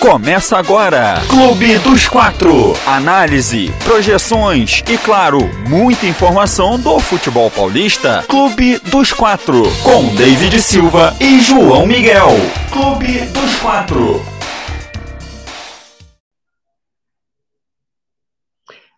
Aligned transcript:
Começa 0.00 0.56
agora, 0.56 1.16
Clube 1.28 1.78
dos 1.80 2.08
Quatro. 2.08 2.72
Análise, 2.86 3.70
projeções 3.84 4.82
e, 4.90 4.96
claro, 4.96 5.40
muita 5.68 6.06
informação 6.06 6.80
do 6.80 6.98
futebol 6.98 7.50
paulista. 7.50 8.24
Clube 8.26 8.78
dos 8.90 9.12
Quatro, 9.12 9.62
com 9.84 10.16
David 10.16 10.58
Silva 10.58 11.14
e 11.20 11.38
João 11.40 11.86
Miguel. 11.86 12.28
Clube 12.72 13.26
dos 13.26 13.56
Quatro. 13.56 14.22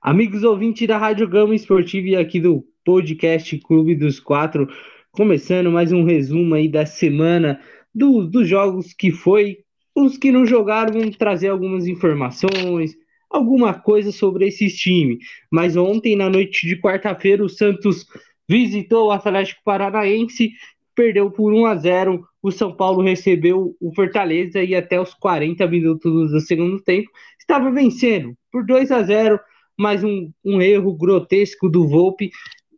Amigos 0.01 0.45
ouvintes 0.45 0.87
da 0.87 0.99
Rádio 0.99 1.29
Gama 1.29 1.57
Esportiva 1.57 2.11
e 2.11 2.17
aqui 2.17 2.39
do 2.39 2.65
podcast 2.85 3.59
Clube 3.59 3.97
dos 3.97 4.21
Quatro, 4.21 4.69
começando 5.11 5.69
mais 5.69 5.91
um 5.91 6.05
resumo 6.05 6.55
aí 6.55 6.69
da 6.69 6.87
semana 6.87 7.61
do, 7.93 8.25
dos 8.25 8.49
jogos 8.49 8.95
que 8.95 9.11
foi. 9.11 9.59
Os 9.95 10.17
que 10.17 10.33
não 10.33 10.47
jogaram 10.47 11.01
vão 11.01 11.11
trazer 11.11 11.49
algumas 11.49 11.87
informações, 11.87 12.97
alguma 13.29 13.75
coisa 13.75 14.13
sobre 14.13 14.47
esses 14.47 14.75
times. 14.75 15.19
Mas 15.51 15.77
ontem, 15.77 16.17
na 16.17 16.31
noite 16.31 16.67
de 16.67 16.81
quarta-feira, 16.81 17.45
o 17.45 17.49
Santos 17.49 18.07
visitou 18.49 19.09
o 19.09 19.11
Atlético 19.11 19.61
Paranaense, 19.65 20.53
perdeu 20.95 21.31
por 21.31 21.53
1 21.53 21.67
a 21.67 21.77
0. 21.77 22.25
O 22.43 22.51
São 22.51 22.75
Paulo 22.75 23.03
recebeu 23.03 23.77
o 23.81 23.95
Fortaleza 23.95 24.63
e 24.63 24.75
até 24.75 25.01
os 25.01 25.15
40 25.15 25.67
minutos 25.67 26.31
do 26.31 26.41
segundo 26.41 26.83
tempo 26.83 27.11
estava 27.39 27.71
vencendo 27.71 28.37
por 28.51 28.65
2 28.65 28.91
a 28.91 29.03
0 29.03 29.39
mais 29.79 30.05
um, 30.05 30.31
um 30.45 30.61
erro 30.61 30.95
grotesco 30.95 31.69
do 31.69 31.89
Volpe 31.89 32.31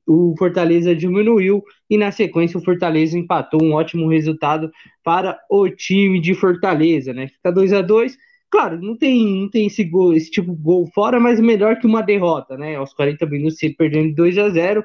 o 0.06 0.34
Fortaleza 0.38 0.94
diminuiu 0.94 1.62
e 1.88 1.96
na 1.96 2.10
sequência 2.10 2.58
o 2.58 2.64
Fortaleza 2.64 3.18
empatou 3.18 3.62
um 3.62 3.72
ótimo 3.72 4.08
resultado 4.08 4.70
para 5.02 5.38
o 5.50 5.68
time 5.68 6.20
de 6.20 6.34
Fortaleza, 6.34 7.12
né? 7.12 7.28
Fica 7.28 7.50
2 7.50 7.72
a 7.72 7.82
2 7.82 8.16
Claro, 8.54 8.80
não 8.80 8.96
tem, 8.96 9.40
não 9.40 9.50
tem 9.50 9.66
esse, 9.66 9.82
gol, 9.82 10.14
esse 10.14 10.30
tipo 10.30 10.54
de 10.54 10.62
gol 10.62 10.86
fora, 10.94 11.18
mas 11.18 11.40
melhor 11.40 11.76
que 11.76 11.88
uma 11.88 12.02
derrota, 12.02 12.56
né? 12.56 12.76
Aos 12.76 12.94
40 12.94 13.26
minutos, 13.26 13.60
ele 13.60 13.74
perdendo 13.74 14.14
2 14.14 14.38
a 14.38 14.48
0 14.48 14.84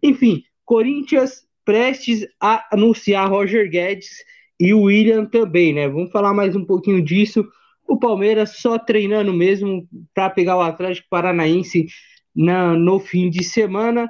Enfim, 0.00 0.44
Corinthians 0.64 1.42
prestes 1.64 2.24
a 2.40 2.64
anunciar 2.72 3.28
Roger 3.28 3.68
Guedes 3.68 4.24
e 4.60 4.72
o 4.72 4.82
William 4.82 5.24
também, 5.24 5.72
né? 5.72 5.88
Vamos 5.88 6.12
falar 6.12 6.32
mais 6.32 6.54
um 6.54 6.64
pouquinho 6.64 7.02
disso. 7.02 7.44
O 7.88 7.98
Palmeiras 7.98 8.58
só 8.58 8.78
treinando 8.78 9.32
mesmo 9.32 9.88
para 10.14 10.30
pegar 10.30 10.56
o 10.56 10.62
Atlético 10.62 11.08
Paranaense 11.10 11.88
na, 12.32 12.74
no 12.74 13.00
fim 13.00 13.28
de 13.28 13.42
semana 13.42 14.08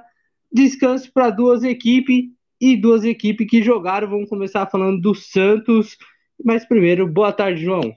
descanso 0.52 1.12
para 1.12 1.30
duas 1.30 1.62
equipes 1.62 2.24
e 2.60 2.76
duas 2.76 3.04
equipes 3.04 3.46
que 3.48 3.62
jogaram. 3.62 4.08
Vamos 4.08 4.28
começar 4.28 4.66
falando 4.66 5.00
do 5.00 5.14
Santos. 5.14 5.96
Mas 6.44 6.66
primeiro, 6.66 7.06
boa 7.06 7.32
tarde, 7.32 7.64
João. 7.64 7.94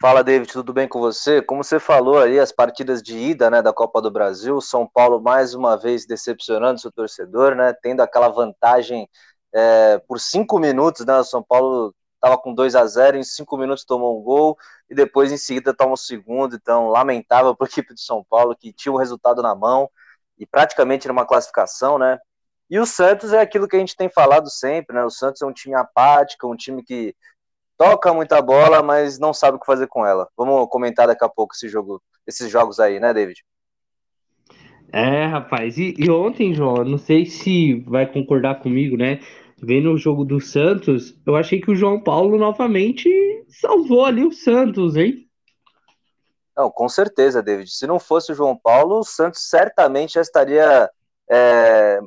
Fala, 0.00 0.22
David, 0.22 0.52
tudo 0.52 0.74
bem 0.74 0.86
com 0.86 1.00
você? 1.00 1.40
Como 1.40 1.64
você 1.64 1.80
falou 1.80 2.18
aí, 2.18 2.38
as 2.38 2.52
partidas 2.52 3.02
de 3.02 3.16
ida 3.16 3.50
né, 3.50 3.62
da 3.62 3.72
Copa 3.72 4.02
do 4.02 4.10
Brasil, 4.10 4.60
São 4.60 4.86
Paulo 4.86 5.20
mais 5.20 5.54
uma 5.54 5.74
vez 5.74 6.06
decepcionando 6.06 6.78
seu 6.78 6.92
torcedor, 6.92 7.54
né, 7.54 7.72
tendo 7.82 8.02
aquela 8.02 8.28
vantagem 8.28 9.08
é, 9.54 9.98
por 10.06 10.20
cinco 10.20 10.58
minutos, 10.58 11.06
né, 11.06 11.16
o 11.18 11.24
São 11.24 11.42
Paulo 11.42 11.94
estava 12.14 12.36
com 12.36 12.52
2 12.52 12.74
a 12.74 12.86
0 12.86 13.16
em 13.16 13.22
cinco 13.22 13.56
minutos 13.56 13.84
tomou 13.84 14.20
um 14.20 14.22
gol 14.22 14.58
e 14.90 14.94
depois 14.94 15.32
em 15.32 15.38
seguida 15.38 15.72
toma 15.72 15.94
o 15.94 15.96
segundo, 15.96 16.56
então 16.56 16.88
lamentável 16.88 17.56
para 17.56 17.66
a 17.66 17.70
equipe 17.70 17.94
de 17.94 18.02
São 18.02 18.24
Paulo 18.28 18.54
que 18.54 18.72
tinha 18.72 18.92
o 18.92 18.98
resultado 18.98 19.40
na 19.42 19.54
mão, 19.54 19.88
e 20.38 20.46
praticamente 20.46 21.08
numa 21.08 21.26
classificação, 21.26 21.98
né? 21.98 22.18
E 22.68 22.78
o 22.78 22.86
Santos 22.86 23.32
é 23.32 23.40
aquilo 23.40 23.68
que 23.68 23.76
a 23.76 23.78
gente 23.78 23.96
tem 23.96 24.08
falado 24.08 24.50
sempre, 24.50 24.96
né? 24.96 25.04
O 25.04 25.10
Santos 25.10 25.40
é 25.40 25.46
um 25.46 25.52
time 25.52 25.74
apático, 25.74 26.50
um 26.50 26.56
time 26.56 26.82
que 26.82 27.14
toca 27.78 28.12
muita 28.12 28.42
bola, 28.42 28.82
mas 28.82 29.18
não 29.18 29.32
sabe 29.32 29.56
o 29.56 29.60
que 29.60 29.66
fazer 29.66 29.86
com 29.86 30.04
ela. 30.04 30.28
Vamos 30.36 30.68
comentar 30.68 31.06
daqui 31.06 31.24
a 31.24 31.28
pouco 31.28 31.54
esse 31.54 31.68
jogo, 31.68 32.02
esses 32.26 32.50
jogos 32.50 32.80
aí, 32.80 32.98
né, 32.98 33.14
David? 33.14 33.44
É, 34.92 35.26
rapaz. 35.26 35.78
E, 35.78 35.94
e 35.98 36.10
ontem, 36.10 36.54
João, 36.54 36.84
não 36.84 36.98
sei 36.98 37.26
se 37.26 37.80
vai 37.86 38.10
concordar 38.10 38.60
comigo, 38.60 38.96
né? 38.96 39.20
Vendo 39.62 39.92
o 39.92 39.98
jogo 39.98 40.24
do 40.24 40.40
Santos, 40.40 41.16
eu 41.26 41.34
achei 41.34 41.60
que 41.60 41.70
o 41.70 41.74
João 41.74 42.00
Paulo 42.02 42.36
novamente 42.36 43.08
salvou 43.48 44.04
ali 44.04 44.24
o 44.24 44.32
Santos, 44.32 44.96
hein? 44.96 45.25
Não, 46.56 46.70
com 46.70 46.88
certeza, 46.88 47.42
David. 47.42 47.70
Se 47.70 47.86
não 47.86 47.98
fosse 47.98 48.32
o 48.32 48.34
João 48.34 48.56
Paulo, 48.56 49.00
o 49.00 49.04
Santos 49.04 49.42
certamente 49.48 50.14
já 50.14 50.22
estaria 50.22 50.90
é, 51.30 52.00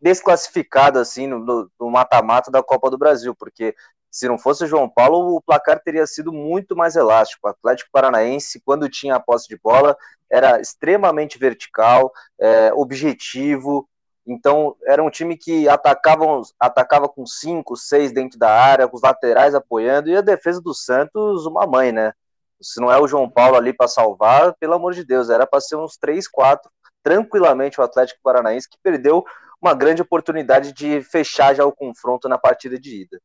desclassificado 0.00 0.98
assim 0.98 1.26
no 1.26 1.68
mata-mata 1.90 2.50
da 2.50 2.62
Copa 2.62 2.90
do 2.90 2.96
Brasil, 2.96 3.34
porque 3.34 3.74
se 4.10 4.26
não 4.26 4.38
fosse 4.38 4.64
o 4.64 4.66
João 4.66 4.88
Paulo, 4.88 5.36
o 5.36 5.42
placar 5.42 5.80
teria 5.80 6.06
sido 6.06 6.32
muito 6.32 6.74
mais 6.74 6.96
elástico. 6.96 7.46
O 7.46 7.50
Atlético 7.50 7.90
Paranaense, 7.92 8.60
quando 8.64 8.88
tinha 8.88 9.14
a 9.16 9.20
posse 9.20 9.46
de 9.48 9.56
bola, 9.58 9.96
era 10.28 10.60
extremamente 10.60 11.38
vertical, 11.38 12.10
é, 12.38 12.72
objetivo. 12.72 13.88
Então, 14.26 14.76
era 14.84 15.02
um 15.02 15.10
time 15.10 15.36
que 15.36 15.68
atacava, 15.68 16.24
atacava 16.58 17.08
com 17.08 17.24
cinco, 17.26 17.76
seis 17.76 18.12
dentro 18.12 18.38
da 18.38 18.50
área, 18.50 18.88
com 18.88 18.96
os 18.96 19.02
laterais 19.02 19.54
apoiando, 19.54 20.08
e 20.08 20.16
a 20.16 20.20
defesa 20.20 20.60
do 20.60 20.74
Santos, 20.74 21.46
uma 21.46 21.66
mãe, 21.66 21.92
né? 21.92 22.12
Se 22.60 22.80
não 22.80 22.92
é 22.92 23.00
o 23.00 23.08
João 23.08 23.28
Paulo 23.28 23.56
ali 23.56 23.72
para 23.72 23.88
salvar, 23.88 24.54
pelo 24.58 24.74
amor 24.74 24.92
de 24.94 25.04
Deus, 25.04 25.30
era 25.30 25.46
para 25.46 25.60
ser 25.60 25.76
uns 25.76 25.96
3, 25.96 26.28
4, 26.28 26.70
tranquilamente 27.02 27.80
o 27.80 27.84
Atlético 27.84 28.20
Paranaense, 28.22 28.68
que 28.68 28.78
perdeu 28.82 29.24
uma 29.60 29.74
grande 29.74 30.02
oportunidade 30.02 30.72
de 30.72 31.02
fechar 31.02 31.54
já 31.54 31.64
o 31.64 31.72
confronto 31.72 32.28
na 32.28 32.38
partida 32.38 32.78
de 32.78 33.02
ida. 33.02 33.20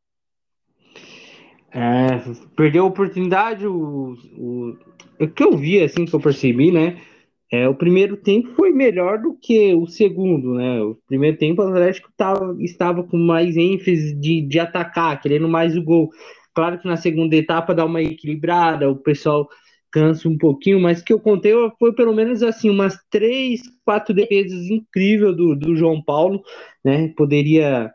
É, 1.72 2.22
perdeu 2.56 2.84
a 2.85 2.88
oportunidade, 2.88 3.68
o, 3.68 4.16
o, 4.38 4.78
o 5.19 5.28
que 5.28 5.44
eu 5.44 5.57
vi, 5.57 5.84
assim, 5.84 6.06
que 6.06 6.13
eu 6.13 6.22
percebi, 6.22 6.72
né? 6.72 7.01
É, 7.51 7.68
o 7.68 7.75
primeiro 7.75 8.18
tempo 8.18 8.53
foi 8.56 8.72
melhor 8.72 9.19
do 9.19 9.34
que 9.34 9.74
o 9.74 9.85
segundo, 9.85 10.56
né? 10.56 10.81
O 10.81 10.97
primeiro 11.07 11.38
tempo 11.38 11.62
o 11.62 11.68
Atlético 11.68 12.09
tava, 12.18 12.56
estava 12.59 13.03
com 13.03 13.18
mais 13.18 13.56
ênfase 13.56 14.16
de, 14.16 14.41
de 14.41 14.59
atacar, 14.59 15.22
querendo 15.22 15.47
mais 15.47 15.78
o 15.78 15.84
gol. 15.84 16.09
Claro 16.56 16.80
que 16.80 16.88
na 16.88 16.96
segunda 16.96 17.36
etapa 17.36 17.76
dá 17.76 17.84
uma 17.84 18.02
equilibrada, 18.02 18.90
o 18.90 18.96
pessoal 18.96 19.48
cansa 19.92 20.28
um 20.28 20.38
pouquinho, 20.38 20.80
mas 20.80 21.02
que 21.02 21.14
eu 21.14 21.20
contei 21.20 21.54
foi 21.78 21.94
pelo 21.94 22.14
menos 22.14 22.42
assim, 22.42 22.70
umas 22.70 22.98
três, 23.10 23.62
quatro 23.84 24.14
defesas 24.14 24.70
incríveis 24.70 25.36
do, 25.36 25.56
do 25.56 25.76
João 25.76 26.02
Paulo, 26.02 26.42
né? 26.84 27.14
Poderia 27.16 27.92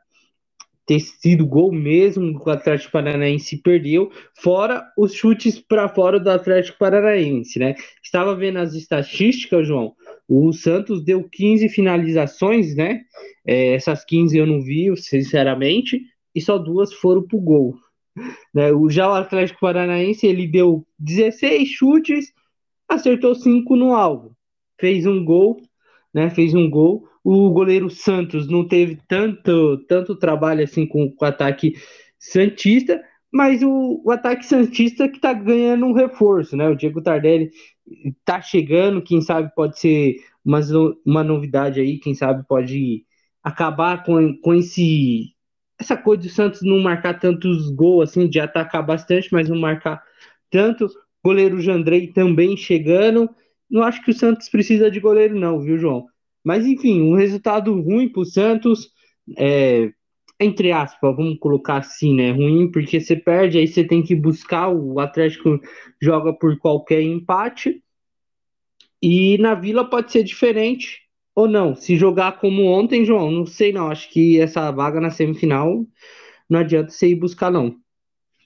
ter 0.86 1.00
sido 1.00 1.46
gol 1.46 1.72
mesmo 1.72 2.38
que 2.38 2.48
o 2.48 2.52
Atlético 2.52 2.92
Paranaense 2.92 3.62
perdeu, 3.62 4.10
fora 4.34 4.84
os 4.98 5.14
chutes 5.14 5.58
para 5.58 5.88
fora 5.88 6.18
do 6.18 6.28
Atlético 6.28 6.78
Paranaense, 6.78 7.58
né? 7.58 7.74
Estava 8.02 8.34
vendo 8.34 8.58
as 8.58 8.74
estatísticas, 8.74 9.66
João. 9.66 9.94
O 10.28 10.52
Santos 10.52 11.04
deu 11.04 11.28
15 11.30 11.68
finalizações, 11.68 12.74
né? 12.74 13.02
É, 13.46 13.74
essas 13.74 14.04
15 14.04 14.36
eu 14.36 14.46
não 14.46 14.60
vi, 14.60 14.94
sinceramente, 14.96 16.02
e 16.34 16.40
só 16.40 16.58
duas 16.58 16.92
foram 16.92 17.22
pro 17.22 17.38
gol. 17.38 17.74
Né? 18.54 18.72
O, 18.72 18.88
já 18.90 19.08
o 19.08 19.14
Atlético 19.14 19.60
Paranaense 19.60 20.26
ele 20.26 20.46
deu 20.46 20.86
16 20.98 21.68
chutes, 21.68 22.32
acertou 22.88 23.34
5 23.34 23.76
no 23.76 23.94
alvo, 23.94 24.36
fez 24.78 25.06
um 25.06 25.24
gol, 25.24 25.60
né? 26.12 26.30
Fez 26.30 26.54
um 26.54 26.68
gol. 26.68 27.08
O 27.22 27.50
goleiro 27.50 27.90
Santos 27.90 28.48
não 28.48 28.66
teve 28.66 28.98
tanto, 29.06 29.78
tanto 29.86 30.16
trabalho 30.16 30.64
assim 30.64 30.86
com, 30.86 31.10
com 31.12 31.24
o 31.24 31.28
ataque 31.28 31.74
Santista, 32.18 33.00
mas 33.32 33.62
o, 33.62 34.02
o 34.04 34.10
ataque 34.10 34.44
Santista 34.44 35.08
que 35.08 35.20
tá 35.20 35.32
ganhando 35.32 35.86
um 35.86 35.92
reforço, 35.92 36.56
né? 36.56 36.68
O 36.68 36.74
Diego 36.74 37.02
Tardelli 37.02 37.50
tá 38.24 38.40
chegando, 38.40 39.02
quem 39.02 39.20
sabe 39.20 39.52
pode 39.54 39.78
ser 39.78 40.16
uma, 40.44 40.60
uma 41.04 41.24
novidade 41.24 41.80
aí, 41.80 41.98
quem 41.98 42.14
sabe 42.14 42.44
pode 42.46 43.04
acabar 43.42 44.04
com, 44.04 44.36
com 44.40 44.54
esse 44.54 45.34
essa 45.80 45.96
coisa 45.96 46.22
do 46.22 46.28
Santos 46.28 46.60
não 46.62 46.78
marcar 46.78 47.18
tantos 47.18 47.70
gols, 47.70 48.10
assim, 48.10 48.28
de 48.28 48.38
atacar 48.38 48.84
bastante, 48.84 49.28
mas 49.32 49.48
não 49.48 49.58
marcar 49.58 50.02
tanto. 50.50 50.86
Goleiro 51.24 51.60
Jandrei 51.60 52.08
também 52.08 52.56
chegando. 52.56 53.28
Não 53.68 53.82
acho 53.82 54.02
que 54.02 54.10
o 54.10 54.14
Santos 54.14 54.48
precisa 54.48 54.90
de 54.90 55.00
goleiro, 55.00 55.38
não, 55.38 55.60
viu, 55.60 55.78
João? 55.78 56.06
Mas, 56.44 56.66
enfim, 56.66 57.00
um 57.00 57.14
resultado 57.14 57.72
ruim 57.80 58.08
para 58.08 58.20
o 58.20 58.26
Santos, 58.26 58.90
é, 59.38 59.90
entre 60.38 60.70
aspas, 60.70 61.16
vamos 61.16 61.38
colocar 61.38 61.78
assim, 61.78 62.14
né? 62.14 62.30
Ruim, 62.30 62.70
porque 62.70 63.00
você 63.00 63.16
perde, 63.16 63.58
aí 63.58 63.66
você 63.66 63.82
tem 63.82 64.02
que 64.02 64.14
buscar. 64.14 64.68
O 64.68 65.00
Atlético 65.00 65.58
joga 66.00 66.32
por 66.32 66.58
qualquer 66.58 67.00
empate. 67.00 67.82
E 69.02 69.38
na 69.38 69.54
Vila 69.54 69.88
pode 69.88 70.12
ser 70.12 70.24
diferente. 70.24 71.00
Ou 71.40 71.48
não, 71.48 71.74
se 71.74 71.96
jogar 71.96 72.38
como 72.38 72.66
ontem, 72.66 73.02
João, 73.02 73.30
não 73.30 73.46
sei 73.46 73.72
não. 73.72 73.90
Acho 73.90 74.10
que 74.10 74.38
essa 74.38 74.70
vaga 74.70 75.00
na 75.00 75.10
semifinal 75.10 75.86
não 76.46 76.60
adianta 76.60 76.90
você 76.90 77.08
ir 77.08 77.14
buscar, 77.14 77.50
não. 77.50 77.74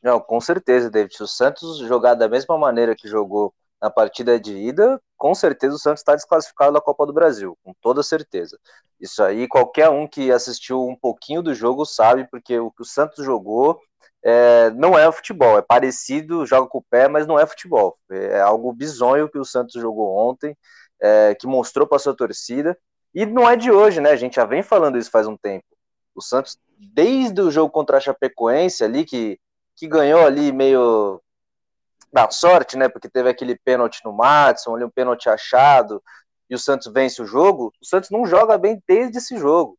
Não, 0.01 0.21
com 0.21 0.41
certeza, 0.41 0.89
David. 0.89 1.17
Se 1.17 1.23
o 1.25 1.27
Santos 1.27 1.79
jogar 1.79 2.15
da 2.15 2.29
mesma 2.29 2.57
maneira 2.57 2.95
que 2.95 3.09
jogou 3.09 3.53
na 3.83 3.91
partida 3.91 4.39
de 4.39 4.57
ida, 4.57 5.01
com 5.17 5.35
certeza 5.35 5.75
o 5.75 5.79
Santos 5.79 6.03
está 6.03 6.15
desclassificado 6.15 6.73
da 6.73 6.81
Copa 6.81 7.05
do 7.05 7.13
Brasil, 7.13 7.59
com 7.65 7.75
toda 7.81 8.01
certeza. 8.01 8.61
Isso 9.01 9.25
aí, 9.25 9.49
qualquer 9.49 9.89
um 9.91 10.07
que 10.07 10.31
assistiu 10.31 10.87
um 10.87 10.95
pouquinho 10.95 11.43
do 11.43 11.53
jogo 11.53 11.85
sabe, 11.85 12.29
porque 12.31 12.61
o 12.61 12.71
que 12.71 12.83
o 12.83 12.87
Santos 12.87 13.25
jogou 13.25 13.81
é, 14.23 14.71
não 14.71 14.97
é 14.97 15.11
futebol, 15.11 15.59
é 15.59 15.63
parecido, 15.63 16.47
joga 16.47 16.69
com 16.69 16.79
o 16.79 16.85
pé, 16.89 17.09
mas 17.09 17.27
não 17.27 17.41
é 17.41 17.45
futebol. 17.45 17.99
É 18.09 18.41
algo 18.41 18.73
bizonho 18.73 19.29
que 19.29 19.39
o 19.39 19.45
Santos 19.45 19.75
jogou 19.75 20.17
ontem, 20.17 20.57
é, 21.05 21.35
que 21.35 21.47
mostrou 21.47 21.87
para 21.87 21.99
sua 21.99 22.17
torcida, 22.17 22.79
e 23.15 23.27
não 23.27 23.49
é 23.49 23.57
de 23.57 23.71
hoje, 23.71 24.01
né? 24.01 24.11
A 24.11 24.17
gente 24.17 24.37
já 24.37 24.47
vem 24.47 24.63
falando 24.63 24.97
isso 24.97 25.11
faz 25.11 25.27
um 25.27 25.37
tempo. 25.37 25.67
O 26.15 26.23
Santos, 26.23 26.59
desde 26.79 27.43
o 27.43 27.51
jogo 27.51 27.71
contra 27.71 27.99
a 27.99 28.01
Chapecoense 28.01 28.83
ali, 28.83 29.05
que, 29.05 29.39
que 29.77 29.87
ganhou 29.87 30.25
ali 30.25 30.51
meio 30.51 31.21
da 32.11 32.31
sorte, 32.31 32.79
né? 32.79 32.89
Porque 32.89 33.09
teve 33.09 33.29
aquele 33.29 33.55
pênalti 33.55 34.01
no 34.03 34.15
Matson, 34.15 34.75
ali 34.75 34.85
um 34.85 34.91
pênalti 34.91 35.29
achado, 35.29 36.03
e 36.49 36.55
o 36.55 36.59
Santos 36.59 36.91
vence 36.91 37.21
o 37.21 37.27
jogo. 37.27 37.71
O 37.83 37.87
Santos 37.87 38.09
não 38.09 38.25
joga 38.25 38.57
bem 38.57 38.83
desde 38.89 39.19
esse 39.19 39.37
jogo. 39.37 39.77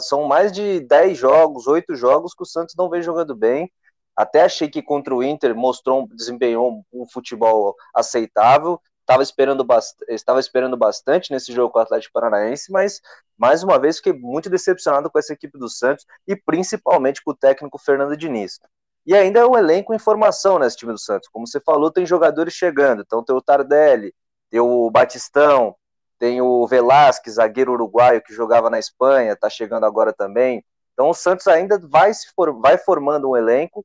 São 0.00 0.24
mais 0.24 0.52
de 0.52 0.80
10 0.80 1.18
jogos, 1.18 1.66
8 1.66 1.94
jogos 1.96 2.34
que 2.34 2.42
o 2.42 2.46
Santos 2.46 2.74
não 2.78 2.88
vem 2.88 3.02
jogando 3.02 3.36
bem. 3.36 3.70
Até 4.16 4.42
achei 4.42 4.68
que 4.68 4.80
contra 4.80 5.14
o 5.14 5.22
Inter 5.22 5.54
mostrou, 5.54 6.08
desempenhou 6.08 6.82
um 6.92 7.06
futebol 7.06 7.74
aceitável. 7.94 8.80
Estava 9.02 9.22
esperando, 9.22 9.64
bast 9.64 9.96
estava 10.08 10.40
esperando 10.40 10.76
bastante 10.76 11.30
nesse 11.30 11.52
jogo 11.52 11.72
com 11.72 11.78
o 11.78 11.82
Atlético 11.82 12.12
Paranaense, 12.14 12.72
mas 12.72 13.00
mais 13.36 13.62
uma 13.62 13.78
vez 13.78 13.96
fiquei 13.96 14.12
muito 14.12 14.48
decepcionado 14.48 15.10
com 15.10 15.18
essa 15.18 15.32
equipe 15.32 15.58
do 15.58 15.68
Santos 15.68 16.06
e 16.26 16.34
principalmente 16.34 17.22
com 17.22 17.32
o 17.32 17.36
técnico 17.36 17.78
Fernando 17.78 18.16
Diniz. 18.16 18.60
E 19.04 19.14
ainda 19.14 19.40
é 19.40 19.46
um 19.46 19.58
elenco 19.58 19.92
em 19.92 19.98
formação 19.98 20.58
nesse 20.58 20.76
time 20.76 20.92
do 20.92 20.98
Santos. 20.98 21.28
Como 21.28 21.46
você 21.46 21.60
falou, 21.60 21.90
tem 21.90 22.06
jogadores 22.06 22.54
chegando. 22.54 23.02
Então 23.02 23.24
tem 23.24 23.34
o 23.34 23.42
Tardelli, 23.42 24.14
tem 24.48 24.60
o 24.60 24.88
Batistão, 24.90 25.74
tem 26.18 26.40
o 26.40 26.66
Velasquez, 26.68 27.36
zagueiro 27.36 27.72
uruguaio 27.72 28.22
que 28.22 28.32
jogava 28.32 28.70
na 28.70 28.78
Espanha, 28.78 29.32
está 29.32 29.50
chegando 29.50 29.84
agora 29.84 30.12
também. 30.12 30.64
Então 30.92 31.10
o 31.10 31.14
Santos 31.14 31.48
ainda 31.48 31.78
vai, 31.78 32.14
se 32.14 32.32
for, 32.34 32.52
vai 32.60 32.78
formando 32.78 33.30
um 33.30 33.36
elenco 33.36 33.84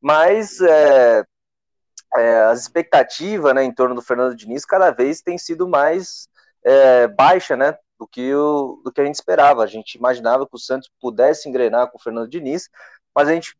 mas 0.00 0.60
é, 0.60 1.24
é, 2.16 2.42
as 2.44 2.60
expectativas 2.60 3.54
né, 3.54 3.62
em 3.62 3.72
torno 3.72 3.94
do 3.94 4.02
Fernando 4.02 4.34
Diniz 4.34 4.64
cada 4.64 4.90
vez 4.90 5.20
tem 5.20 5.36
sido 5.36 5.68
mais 5.68 6.28
é, 6.64 7.06
baixa 7.06 7.56
né, 7.56 7.76
do, 7.98 8.06
que 8.06 8.34
o, 8.34 8.80
do 8.84 8.92
que 8.92 9.00
a 9.00 9.04
gente 9.04 9.16
esperava. 9.16 9.62
A 9.62 9.66
gente 9.66 9.94
imaginava 9.94 10.46
que 10.46 10.54
o 10.54 10.58
Santos 10.58 10.90
pudesse 11.00 11.48
engrenar 11.48 11.90
com 11.90 11.98
o 11.98 12.00
Fernando 12.00 12.28
Diniz, 12.28 12.68
mas 13.14 13.28
a 13.28 13.32
gente, 13.32 13.56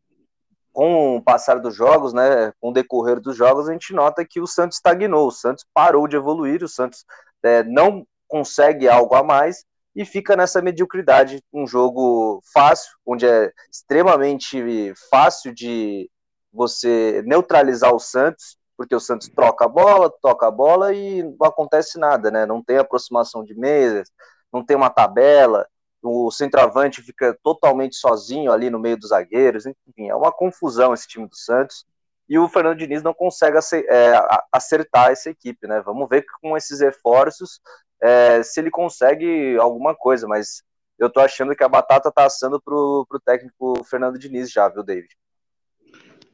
com 0.73 1.17
o 1.17 1.21
passar 1.21 1.59
dos 1.59 1.75
jogos, 1.75 2.13
né, 2.13 2.51
com 2.59 2.69
o 2.69 2.73
decorrer 2.73 3.19
dos 3.19 3.35
jogos, 3.35 3.69
a 3.69 3.73
gente 3.73 3.93
nota 3.93 4.25
que 4.25 4.39
o 4.39 4.47
Santos 4.47 4.77
estagnou, 4.77 5.27
o 5.27 5.31
Santos 5.31 5.65
parou 5.73 6.07
de 6.07 6.15
evoluir, 6.15 6.63
o 6.63 6.69
Santos 6.69 7.05
é, 7.43 7.63
não 7.63 8.05
consegue 8.27 8.87
algo 8.87 9.15
a 9.15 9.23
mais 9.23 9.65
e 9.95 10.05
fica 10.05 10.35
nessa 10.35 10.61
mediocridade, 10.61 11.43
um 11.51 11.67
jogo 11.67 12.41
fácil, 12.53 12.91
onde 13.05 13.25
é 13.25 13.51
extremamente 13.71 14.93
fácil 15.09 15.53
de 15.53 16.09
você 16.51 17.23
neutralizar 17.25 17.93
o 17.93 17.99
Santos, 17.99 18.57
porque 18.77 18.95
o 18.95 18.99
Santos 18.99 19.27
troca 19.29 19.65
a 19.65 19.67
bola, 19.67 20.09
toca 20.21 20.47
a 20.47 20.51
bola 20.51 20.93
e 20.93 21.23
não 21.23 21.47
acontece 21.47 21.99
nada, 21.99 22.31
né? 22.31 22.45
Não 22.45 22.63
tem 22.63 22.77
aproximação 22.77 23.43
de 23.43 23.53
mesas, 23.53 24.09
não 24.51 24.65
tem 24.65 24.75
uma 24.75 24.89
tabela, 24.89 25.67
o 26.01 26.31
centroavante 26.31 27.01
fica 27.01 27.37
totalmente 27.43 27.95
sozinho 27.95 28.51
ali 28.51 28.69
no 28.69 28.79
meio 28.79 28.97
dos 28.97 29.09
zagueiros, 29.09 29.65
enfim, 29.65 30.09
é 30.09 30.15
uma 30.15 30.31
confusão 30.31 30.93
esse 30.93 31.07
time 31.07 31.27
do 31.27 31.35
Santos. 31.35 31.85
E 32.27 32.37
o 32.37 32.47
Fernando 32.47 32.77
Diniz 32.77 33.01
não 33.01 33.13
consegue 33.13 33.57
é, 33.89 34.13
acertar 34.51 35.11
essa 35.11 35.29
equipe, 35.29 35.67
né? 35.67 35.81
Vamos 35.81 36.07
ver 36.07 36.23
com 36.41 36.55
esses 36.55 36.79
reforços 36.79 37.59
é, 38.01 38.43
se 38.43 38.59
ele 38.59 38.69
consegue 38.69 39.57
alguma 39.57 39.95
coisa, 39.95 40.27
mas 40.27 40.63
eu 40.97 41.09
tô 41.09 41.19
achando 41.19 41.55
que 41.55 41.63
a 41.63 41.69
batata 41.69 42.11
tá 42.11 42.25
assando 42.25 42.61
pro, 42.61 43.05
pro 43.09 43.19
técnico 43.19 43.83
Fernando 43.85 44.19
Diniz 44.19 44.51
já, 44.51 44.69
viu, 44.69 44.83
David? 44.83 45.09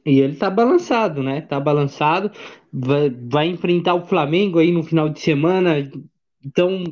E 0.06 0.20
ele 0.20 0.36
tá 0.36 0.48
balançado, 0.48 1.20
né? 1.20 1.40
Tá 1.40 1.58
balançado. 1.58 2.30
Vai, 2.72 3.10
vai 3.10 3.48
enfrentar 3.48 3.94
o 3.94 4.06
Flamengo 4.06 4.60
aí 4.60 4.70
no 4.70 4.84
final 4.84 5.08
de 5.08 5.20
semana. 5.20 5.90
Então, 6.44 6.84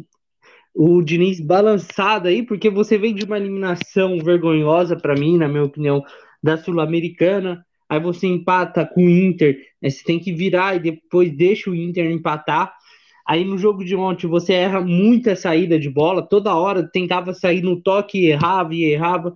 o 0.75 1.01
Diniz 1.01 1.39
balançado 1.41 2.27
aí, 2.27 2.43
porque 2.43 2.69
você 2.69 2.99
vem 2.99 3.15
de 3.15 3.25
uma 3.25 3.39
eliminação 3.39 4.19
vergonhosa 4.19 4.97
para 4.97 5.15
mim, 5.15 5.39
na 5.39 5.47
minha 5.47 5.63
opinião, 5.63 6.03
da 6.43 6.57
Sul-Americana. 6.57 7.65
Aí 7.89 8.01
você 8.01 8.27
empata 8.27 8.85
com 8.85 9.05
o 9.05 9.09
Inter, 9.09 9.57
né? 9.81 9.89
você 9.89 10.03
tem 10.03 10.19
que 10.19 10.33
virar 10.33 10.75
e 10.75 10.81
depois 10.81 11.31
deixa 11.37 11.71
o 11.71 11.75
Inter 11.75 12.11
empatar. 12.11 12.75
Aí 13.27 13.45
no 13.45 13.57
jogo 13.57 13.85
de 13.85 13.95
ontem 13.95 14.27
você 14.27 14.55
erra 14.55 14.81
muita 14.81 15.37
saída 15.37 15.79
de 15.79 15.89
bola, 15.89 16.21
toda 16.21 16.55
hora 16.55 16.91
tentava 16.91 17.33
sair 17.33 17.63
no 17.63 17.81
toque 17.81 18.27
errava 18.27 18.75
e 18.75 18.85
errava. 18.85 19.33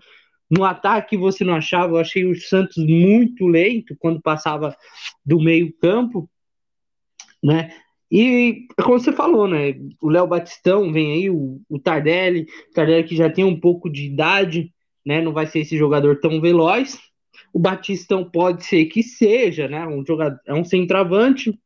No 0.51 0.65
ataque 0.65 1.17
você 1.17 1.45
não 1.45 1.55
achava, 1.55 1.95
eu 1.95 1.99
achei 1.99 2.25
o 2.25 2.35
Santos 2.35 2.77
muito 2.77 3.47
lento 3.47 3.95
quando 3.99 4.21
passava 4.21 4.75
do 5.25 5.39
meio-campo, 5.39 6.29
né? 7.43 7.71
E 8.11 8.67
como 8.83 8.99
você 8.99 9.13
falou, 9.13 9.47
né? 9.47 9.75
O 10.01 10.09
Léo 10.09 10.27
Batistão 10.27 10.91
vem 10.91 11.13
aí, 11.13 11.31
o, 11.31 11.61
o 11.69 11.79
Tardelli, 11.79 12.47
Tardelli 12.75 13.07
que 13.07 13.15
já 13.15 13.29
tem 13.29 13.45
um 13.45 13.59
pouco 13.61 13.91
de 13.91 14.07
idade, 14.07 14.73
né? 15.05 15.21
Não 15.21 15.33
vai 15.33 15.47
ser 15.47 15.61
esse 15.61 15.77
jogador 15.77 16.19
tão 16.19 16.41
veloz. 16.41 16.99
O 17.53 17.59
Batistão 17.59 18.25
pode 18.25 18.65
ser 18.65 18.87
que 18.87 19.03
seja, 19.03 19.69
né? 19.69 19.87
Um 19.87 20.05
jogador, 20.05 20.41
é 20.47 20.55
um 20.55 20.65
centroavante, 20.65 21.59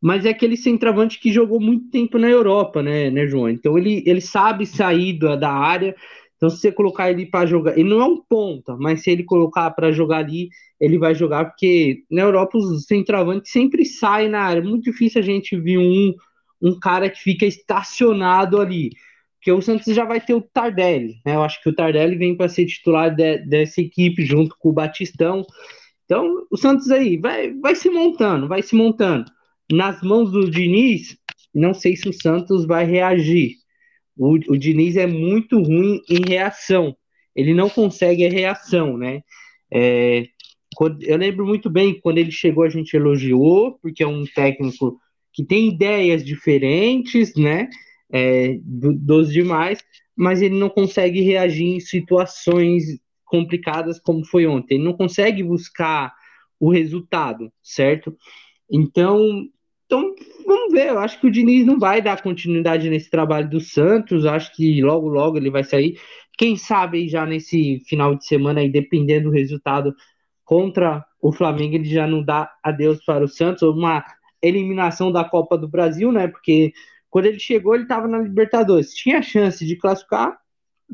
mas 0.00 0.26
é 0.26 0.30
aquele 0.30 0.56
centroavante 0.56 1.20
que 1.20 1.32
jogou 1.32 1.60
muito 1.60 1.88
tempo 1.88 2.18
na 2.18 2.28
Europa, 2.28 2.82
né, 2.82 3.08
né 3.08 3.24
João? 3.28 3.48
Então 3.48 3.78
ele, 3.78 4.02
ele 4.04 4.20
sabe 4.20 4.66
sair 4.66 5.16
da, 5.16 5.36
da 5.36 5.52
área 5.52 5.94
então, 6.42 6.50
se 6.50 6.56
você 6.56 6.72
colocar 6.72 7.08
ele 7.08 7.24
para 7.24 7.46
jogar, 7.46 7.78
ele 7.78 7.88
não 7.88 8.02
é 8.02 8.04
um 8.04 8.20
ponta, 8.20 8.76
mas 8.76 9.04
se 9.04 9.12
ele 9.12 9.22
colocar 9.22 9.70
para 9.70 9.92
jogar 9.92 10.18
ali, 10.18 10.48
ele 10.80 10.98
vai 10.98 11.14
jogar, 11.14 11.44
porque 11.44 12.02
na 12.10 12.22
Europa 12.22 12.58
os 12.58 12.84
centroavantes 12.84 13.52
sempre 13.52 13.84
saem 13.84 14.28
na 14.28 14.40
área. 14.40 14.58
É 14.58 14.64
muito 14.64 14.82
difícil 14.82 15.20
a 15.20 15.24
gente 15.24 15.56
ver 15.56 15.78
um, 15.78 16.12
um 16.60 16.76
cara 16.80 17.08
que 17.08 17.22
fica 17.22 17.46
estacionado 17.46 18.60
ali. 18.60 18.90
Porque 19.36 19.52
o 19.52 19.62
Santos 19.62 19.94
já 19.94 20.04
vai 20.04 20.20
ter 20.20 20.34
o 20.34 20.40
Tardelli, 20.40 21.20
né? 21.24 21.36
Eu 21.36 21.44
acho 21.44 21.62
que 21.62 21.68
o 21.68 21.74
Tardelli 21.74 22.16
vem 22.16 22.36
para 22.36 22.48
ser 22.48 22.66
titular 22.66 23.14
de, 23.14 23.38
dessa 23.46 23.80
equipe 23.80 24.26
junto 24.26 24.56
com 24.58 24.70
o 24.70 24.72
Batistão. 24.72 25.46
Então, 26.06 26.44
o 26.50 26.56
Santos 26.56 26.90
aí 26.90 27.18
vai, 27.18 27.54
vai 27.54 27.76
se 27.76 27.88
montando, 27.88 28.48
vai 28.48 28.62
se 28.62 28.74
montando. 28.74 29.30
Nas 29.70 30.02
mãos 30.02 30.32
do 30.32 30.50
Diniz, 30.50 31.16
não 31.54 31.72
sei 31.72 31.94
se 31.94 32.08
o 32.08 32.12
Santos 32.12 32.66
vai 32.66 32.84
reagir 32.84 33.61
o, 34.22 34.52
o 34.52 34.56
Diniz 34.56 34.96
é 34.96 35.06
muito 35.06 35.60
ruim 35.60 36.00
em 36.08 36.28
reação. 36.28 36.96
Ele 37.34 37.54
não 37.54 37.68
consegue 37.68 38.26
a 38.26 38.30
reação, 38.30 38.96
né? 38.96 39.22
É, 39.72 40.26
eu 41.00 41.16
lembro 41.16 41.46
muito 41.46 41.68
bem 41.70 41.98
quando 42.00 42.18
ele 42.18 42.30
chegou, 42.30 42.64
a 42.64 42.68
gente 42.68 42.94
elogiou, 42.94 43.78
porque 43.80 44.02
é 44.02 44.06
um 44.06 44.24
técnico 44.24 44.98
que 45.32 45.44
tem 45.44 45.68
ideias 45.68 46.24
diferentes, 46.24 47.34
né? 47.34 47.68
É, 48.12 48.58
do, 48.62 48.92
dos 48.92 49.32
demais, 49.32 49.82
mas 50.14 50.42
ele 50.42 50.58
não 50.58 50.68
consegue 50.68 51.22
reagir 51.22 51.66
em 51.66 51.80
situações 51.80 52.84
complicadas 53.24 53.98
como 53.98 54.24
foi 54.26 54.46
ontem. 54.46 54.74
Ele 54.74 54.84
não 54.84 54.92
consegue 54.92 55.42
buscar 55.42 56.12
o 56.60 56.70
resultado, 56.70 57.50
certo? 57.62 58.14
Então, 58.70 59.48
então, 59.92 60.14
vamos 60.46 60.72
ver. 60.72 60.88
Eu 60.88 60.98
acho 60.98 61.20
que 61.20 61.26
o 61.26 61.30
Diniz 61.30 61.66
não 61.66 61.78
vai 61.78 62.00
dar 62.00 62.22
continuidade 62.22 62.88
nesse 62.88 63.10
trabalho 63.10 63.50
do 63.50 63.60
Santos. 63.60 64.24
Acho 64.24 64.50
que 64.54 64.80
logo, 64.80 65.06
logo 65.06 65.36
ele 65.36 65.50
vai 65.50 65.62
sair. 65.62 66.00
Quem 66.38 66.56
sabe 66.56 67.10
já 67.10 67.26
nesse 67.26 67.80
final 67.86 68.14
de 68.14 68.26
semana, 68.26 68.60
aí, 68.60 68.70
dependendo 68.70 69.28
do 69.28 69.34
resultado 69.34 69.94
contra 70.46 71.04
o 71.20 71.30
Flamengo, 71.30 71.74
ele 71.74 71.84
já 71.84 72.06
não 72.06 72.24
dá 72.24 72.50
adeus 72.62 73.04
para 73.04 73.22
o 73.22 73.28
Santos, 73.28 73.62
uma 73.62 74.02
eliminação 74.40 75.12
da 75.12 75.24
Copa 75.24 75.58
do 75.58 75.68
Brasil, 75.68 76.10
né? 76.10 76.26
Porque 76.26 76.72
quando 77.10 77.26
ele 77.26 77.38
chegou, 77.38 77.74
ele 77.74 77.82
estava 77.82 78.08
na 78.08 78.18
Libertadores. 78.18 78.94
Tinha 78.94 79.20
chance 79.20 79.64
de 79.66 79.76
classificar, 79.76 80.38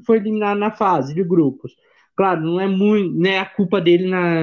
foi 0.04 0.16
eliminado 0.16 0.58
na 0.58 0.72
fase 0.72 1.14
de 1.14 1.22
grupos. 1.22 1.72
Claro, 2.16 2.40
não 2.40 2.60
é 2.60 2.66
muito, 2.66 3.14
não 3.14 3.30
é 3.30 3.38
a 3.38 3.46
culpa 3.46 3.80
dele 3.80 4.08
na, 4.08 4.40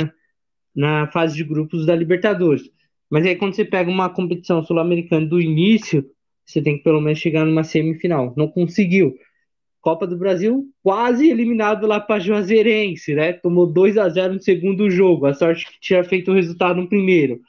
na 0.74 1.08
fase 1.12 1.36
de 1.36 1.44
grupos 1.44 1.86
da 1.86 1.94
Libertadores 1.94 2.74
mas 3.16 3.26
aí 3.26 3.38
quando 3.38 3.56
você 3.56 3.64
pega 3.64 3.90
uma 3.90 4.10
competição 4.10 4.62
sul-americana 4.62 5.26
do 5.26 5.40
início, 5.40 6.06
você 6.46 6.62
tem 6.62 6.78
que 6.78 6.84
pelo 6.84 7.00
menos 7.00 7.18
chegar 7.18 7.46
numa 7.46 7.64
semifinal. 7.64 8.34
Não 8.36 8.50
conseguiu. 8.50 9.16
Copa 9.80 10.06
do 10.06 10.18
Brasil 10.18 10.66
quase 10.84 11.30
eliminado 11.30 11.88
lá 11.88 11.98
para 11.98 12.20
Juazeirense, 12.20 13.16
né? 13.16 13.32
Tomou 13.32 13.72
2 13.72 13.98
a 13.98 14.10
0 14.10 14.34
no 14.34 14.42
segundo 14.42 14.90
jogo. 14.90 15.28
A 15.28 15.34
sorte 15.34 15.66
que 15.66 15.80
tinha 15.80 16.04
feito 16.04 16.30
o 16.30 16.34
resultado 16.34 16.76
no 16.76 16.90
primeiro. 16.90 17.40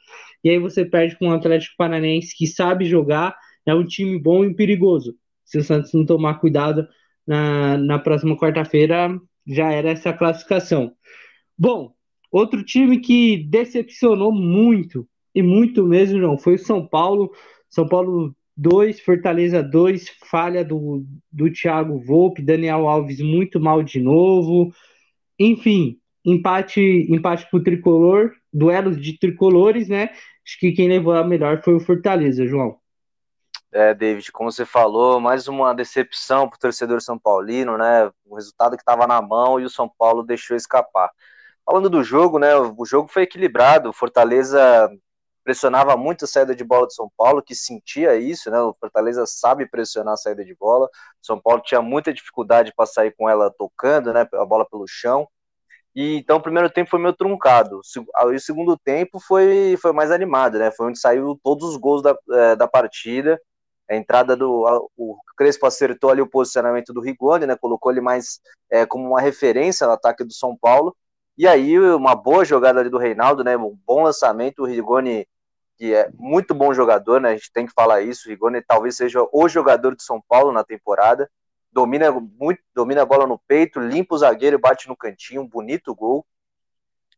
E 0.41 0.49
aí 0.49 0.57
você 0.57 0.85
perde 0.85 1.17
com 1.17 1.27
o 1.27 1.33
Atlético 1.33 1.75
Paranaense 1.77 2.33
que 2.33 2.47
sabe 2.47 2.85
jogar, 2.85 3.35
é 3.65 3.75
um 3.75 3.85
time 3.85 4.17
bom 4.17 4.45
e 4.45 4.55
perigoso. 4.55 5.17
Se 5.43 5.57
o 5.57 5.63
Santos 5.65 5.93
não 5.93 6.05
tomar 6.05 6.35
cuidado 6.35 6.87
na, 7.27 7.77
na 7.77 7.99
próxima 7.99 8.37
quarta-feira, 8.37 9.19
já 9.45 9.69
era 9.69 9.89
essa 9.89 10.13
classificação. 10.13 10.93
Bom, 11.57 11.91
outro 12.31 12.63
time 12.63 13.01
que 13.01 13.35
decepcionou 13.49 14.31
muito 14.31 15.05
e 15.33 15.41
muito 15.41 15.83
mesmo, 15.83 16.19
João, 16.19 16.37
foi 16.37 16.55
o 16.55 16.59
São 16.59 16.85
Paulo. 16.85 17.31
São 17.69 17.87
Paulo 17.87 18.35
2, 18.55 18.99
Fortaleza 19.01 19.61
2, 19.61 20.09
falha 20.25 20.65
do, 20.65 21.05
do 21.31 21.51
Thiago 21.51 21.99
Volpe, 21.99 22.41
Daniel 22.41 22.87
Alves 22.87 23.21
muito 23.21 23.59
mal 23.59 23.83
de 23.83 23.99
novo. 23.99 24.73
Enfim, 25.37 25.99
empate, 26.25 26.81
empate 27.09 27.47
pro 27.49 27.63
tricolor, 27.63 28.31
duelos 28.51 28.99
de 28.99 29.17
tricolores, 29.17 29.87
né? 29.87 30.09
Acho 30.45 30.59
que 30.59 30.71
quem 30.71 30.87
levou 30.87 31.13
a 31.13 31.23
melhor 31.23 31.61
foi 31.63 31.75
o 31.75 31.79
Fortaleza, 31.79 32.47
João. 32.47 32.77
É, 33.71 33.93
David, 33.93 34.31
como 34.31 34.51
você 34.51 34.65
falou, 34.65 35.19
mais 35.19 35.47
uma 35.47 35.73
decepção 35.73 36.49
para 36.49 36.57
torcedor 36.57 37.01
São 37.01 37.19
Paulino, 37.19 37.77
né? 37.77 38.09
O 38.25 38.35
resultado 38.35 38.75
que 38.75 38.81
estava 38.81 39.05
na 39.05 39.21
mão 39.21 39.59
e 39.59 39.65
o 39.65 39.69
São 39.69 39.87
Paulo 39.87 40.23
deixou 40.23 40.57
escapar. 40.57 41.11
Falando 41.65 41.89
do 41.89 42.03
jogo, 42.03 42.39
né? 42.39 42.55
O 42.55 42.85
jogo 42.85 43.09
foi 43.09 43.23
equilibrado. 43.23 43.89
O 43.89 43.93
Fortaleza 43.93 44.89
pressionava 45.47 45.95
muito 45.95 46.25
a 46.25 46.27
saída 46.27 46.53
de 46.53 46.61
bola 46.61 46.87
do 46.87 46.91
São 46.91 47.09
Paulo, 47.15 47.41
que 47.41 47.55
sentia 47.55 48.17
isso, 48.17 48.51
né? 48.51 48.59
O 48.59 48.75
Fortaleza 48.77 49.25
sabe 49.25 49.65
pressionar 49.65 50.15
a 50.15 50.17
saída 50.17 50.43
de 50.43 50.53
bola. 50.53 50.87
O 50.87 51.25
São 51.25 51.39
Paulo 51.39 51.61
tinha 51.61 51.81
muita 51.81 52.13
dificuldade 52.13 52.73
para 52.75 52.85
sair 52.85 53.15
com 53.15 53.29
ela 53.29 53.49
tocando, 53.49 54.11
né? 54.11 54.27
A 54.33 54.45
bola 54.45 54.67
pelo 54.69 54.85
chão. 54.85 55.25
E 55.95 56.17
então 56.17 56.35
o 56.35 56.41
primeiro 56.41 56.69
tempo 56.69 56.89
foi 56.89 56.99
meio 56.99 57.13
truncado. 57.13 57.79
O 57.79 58.39
segundo 58.39 58.77
tempo 58.77 59.21
foi, 59.21 59.77
foi 59.81 59.93
mais 59.93 60.11
animado, 60.11 60.59
né? 60.59 60.69
Foi 60.69 60.87
onde 60.87 60.99
saiu 60.99 61.39
todos 61.41 61.69
os 61.69 61.77
gols 61.77 62.01
da, 62.01 62.13
é, 62.29 62.55
da 62.57 62.67
partida. 62.67 63.39
A 63.89 63.95
entrada 63.95 64.35
do. 64.35 64.67
A, 64.67 64.79
o 64.97 65.17
Crespo 65.37 65.65
acertou 65.65 66.09
ali 66.09 66.21
o 66.21 66.29
posicionamento 66.29 66.91
do 66.91 66.99
Rigoni, 66.99 67.45
né? 67.45 67.55
Colocou 67.55 67.89
ele 67.89 68.01
mais 68.01 68.41
é, 68.69 68.85
como 68.85 69.07
uma 69.07 69.21
referência 69.21 69.87
no 69.87 69.93
ataque 69.93 70.25
do 70.25 70.33
São 70.33 70.57
Paulo. 70.57 70.93
E 71.37 71.47
aí, 71.47 71.79
uma 71.79 72.15
boa 72.15 72.43
jogada 72.43 72.81
ali 72.81 72.89
do 72.89 72.97
Reinaldo, 72.97 73.45
né? 73.45 73.55
Um 73.55 73.79
bom 73.87 74.03
lançamento. 74.03 74.63
O 74.63 74.65
Rigoni 74.65 75.25
que 75.77 75.93
é 75.93 76.09
muito 76.15 76.55
bom 76.55 76.73
jogador, 76.73 77.21
né? 77.21 77.29
A 77.29 77.33
gente 77.33 77.51
tem 77.51 77.65
que 77.65 77.73
falar 77.73 78.01
isso. 78.01 78.27
O 78.27 78.29
Rigoni 78.29 78.61
talvez 78.61 78.97
seja 78.97 79.25
o 79.31 79.47
jogador 79.47 79.95
de 79.95 80.03
São 80.03 80.21
Paulo 80.27 80.51
na 80.51 80.63
temporada. 80.63 81.29
Domina 81.71 82.11
muito, 82.11 82.59
domina 82.73 83.03
a 83.03 83.05
bola 83.05 83.27
no 83.27 83.37
peito, 83.37 83.79
limpa 83.79 84.15
o 84.15 84.17
zagueiro 84.17 84.57
bate 84.57 84.87
no 84.87 84.97
cantinho, 84.97 85.41
um 85.41 85.47
bonito 85.47 85.93
gol. 85.93 86.25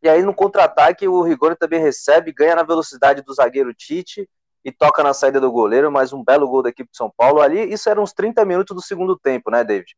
E 0.04 0.10
aí 0.10 0.22
no 0.22 0.34
contra-ataque 0.34 1.08
o 1.08 1.22
Rigoni 1.22 1.56
também 1.56 1.80
recebe, 1.80 2.34
ganha 2.34 2.56
na 2.56 2.64
velocidade 2.64 3.22
do 3.22 3.34
zagueiro 3.34 3.74
Tite 3.74 4.30
e 4.64 4.72
toca 4.72 5.04
na 5.04 5.14
saída 5.14 5.40
do 5.40 5.52
goleiro, 5.52 5.92
mais 5.92 6.12
um 6.12 6.24
belo 6.24 6.48
gol 6.48 6.62
da 6.62 6.70
equipe 6.70 6.92
de 6.92 6.98
São 6.98 7.10
Paulo. 7.16 7.42
Ali, 7.42 7.72
isso 7.72 7.90
eram 7.90 8.04
uns 8.04 8.12
30 8.12 8.44
minutos 8.44 8.76
do 8.76 8.82
segundo 8.82 9.18
tempo, 9.18 9.50
né, 9.50 9.64
David? 9.64 9.96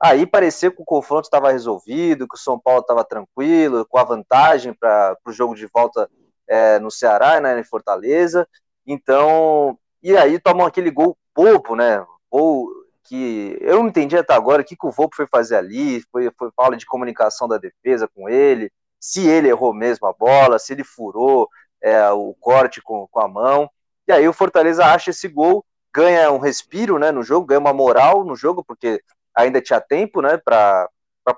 Aí 0.00 0.26
parecia 0.26 0.70
que 0.70 0.82
o 0.82 0.84
confronto 0.84 1.26
estava 1.26 1.50
resolvido, 1.50 2.26
que 2.28 2.34
o 2.34 2.38
São 2.38 2.58
Paulo 2.58 2.80
estava 2.80 3.04
tranquilo, 3.04 3.86
com 3.88 3.98
a 3.98 4.04
vantagem 4.04 4.74
para 4.74 5.16
o 5.24 5.32
jogo 5.32 5.54
de 5.54 5.66
volta 5.72 6.10
é, 6.52 6.78
no 6.78 6.90
Ceará, 6.90 7.40
né, 7.40 7.58
em 7.58 7.64
Fortaleza. 7.64 8.46
Então, 8.86 9.78
e 10.02 10.14
aí 10.14 10.38
tomam 10.38 10.66
aquele 10.66 10.90
gol 10.90 11.16
bobo, 11.34 11.74
né? 11.74 12.04
Ou 12.30 12.68
que 13.04 13.56
eu 13.60 13.78
não 13.78 13.88
entendi 13.88 14.16
até 14.18 14.34
agora 14.34 14.60
o 14.60 14.64
que, 14.64 14.76
que 14.76 14.86
o 14.86 14.90
Volpe 14.90 15.16
foi 15.16 15.26
fazer 15.26 15.56
ali, 15.56 16.02
foi, 16.12 16.30
foi 16.38 16.50
falta 16.54 16.76
de 16.76 16.84
comunicação 16.84 17.48
da 17.48 17.56
defesa 17.56 18.06
com 18.06 18.28
ele, 18.28 18.70
se 19.00 19.26
ele 19.26 19.48
errou 19.48 19.72
mesmo 19.72 20.06
a 20.06 20.12
bola, 20.12 20.58
se 20.58 20.74
ele 20.74 20.84
furou 20.84 21.48
é, 21.80 22.10
o 22.10 22.34
corte 22.38 22.82
com, 22.82 23.08
com 23.10 23.20
a 23.20 23.26
mão. 23.26 23.70
E 24.06 24.12
aí 24.12 24.28
o 24.28 24.32
Fortaleza 24.32 24.84
acha 24.84 25.10
esse 25.10 25.28
gol, 25.28 25.64
ganha 25.92 26.30
um 26.30 26.38
respiro 26.38 26.98
né, 26.98 27.10
no 27.10 27.22
jogo, 27.22 27.46
ganha 27.46 27.60
uma 27.60 27.72
moral 27.72 28.24
no 28.24 28.36
jogo, 28.36 28.62
porque 28.62 29.02
ainda 29.34 29.60
tinha 29.60 29.80
tempo 29.80 30.20
né, 30.20 30.36
para 30.36 30.88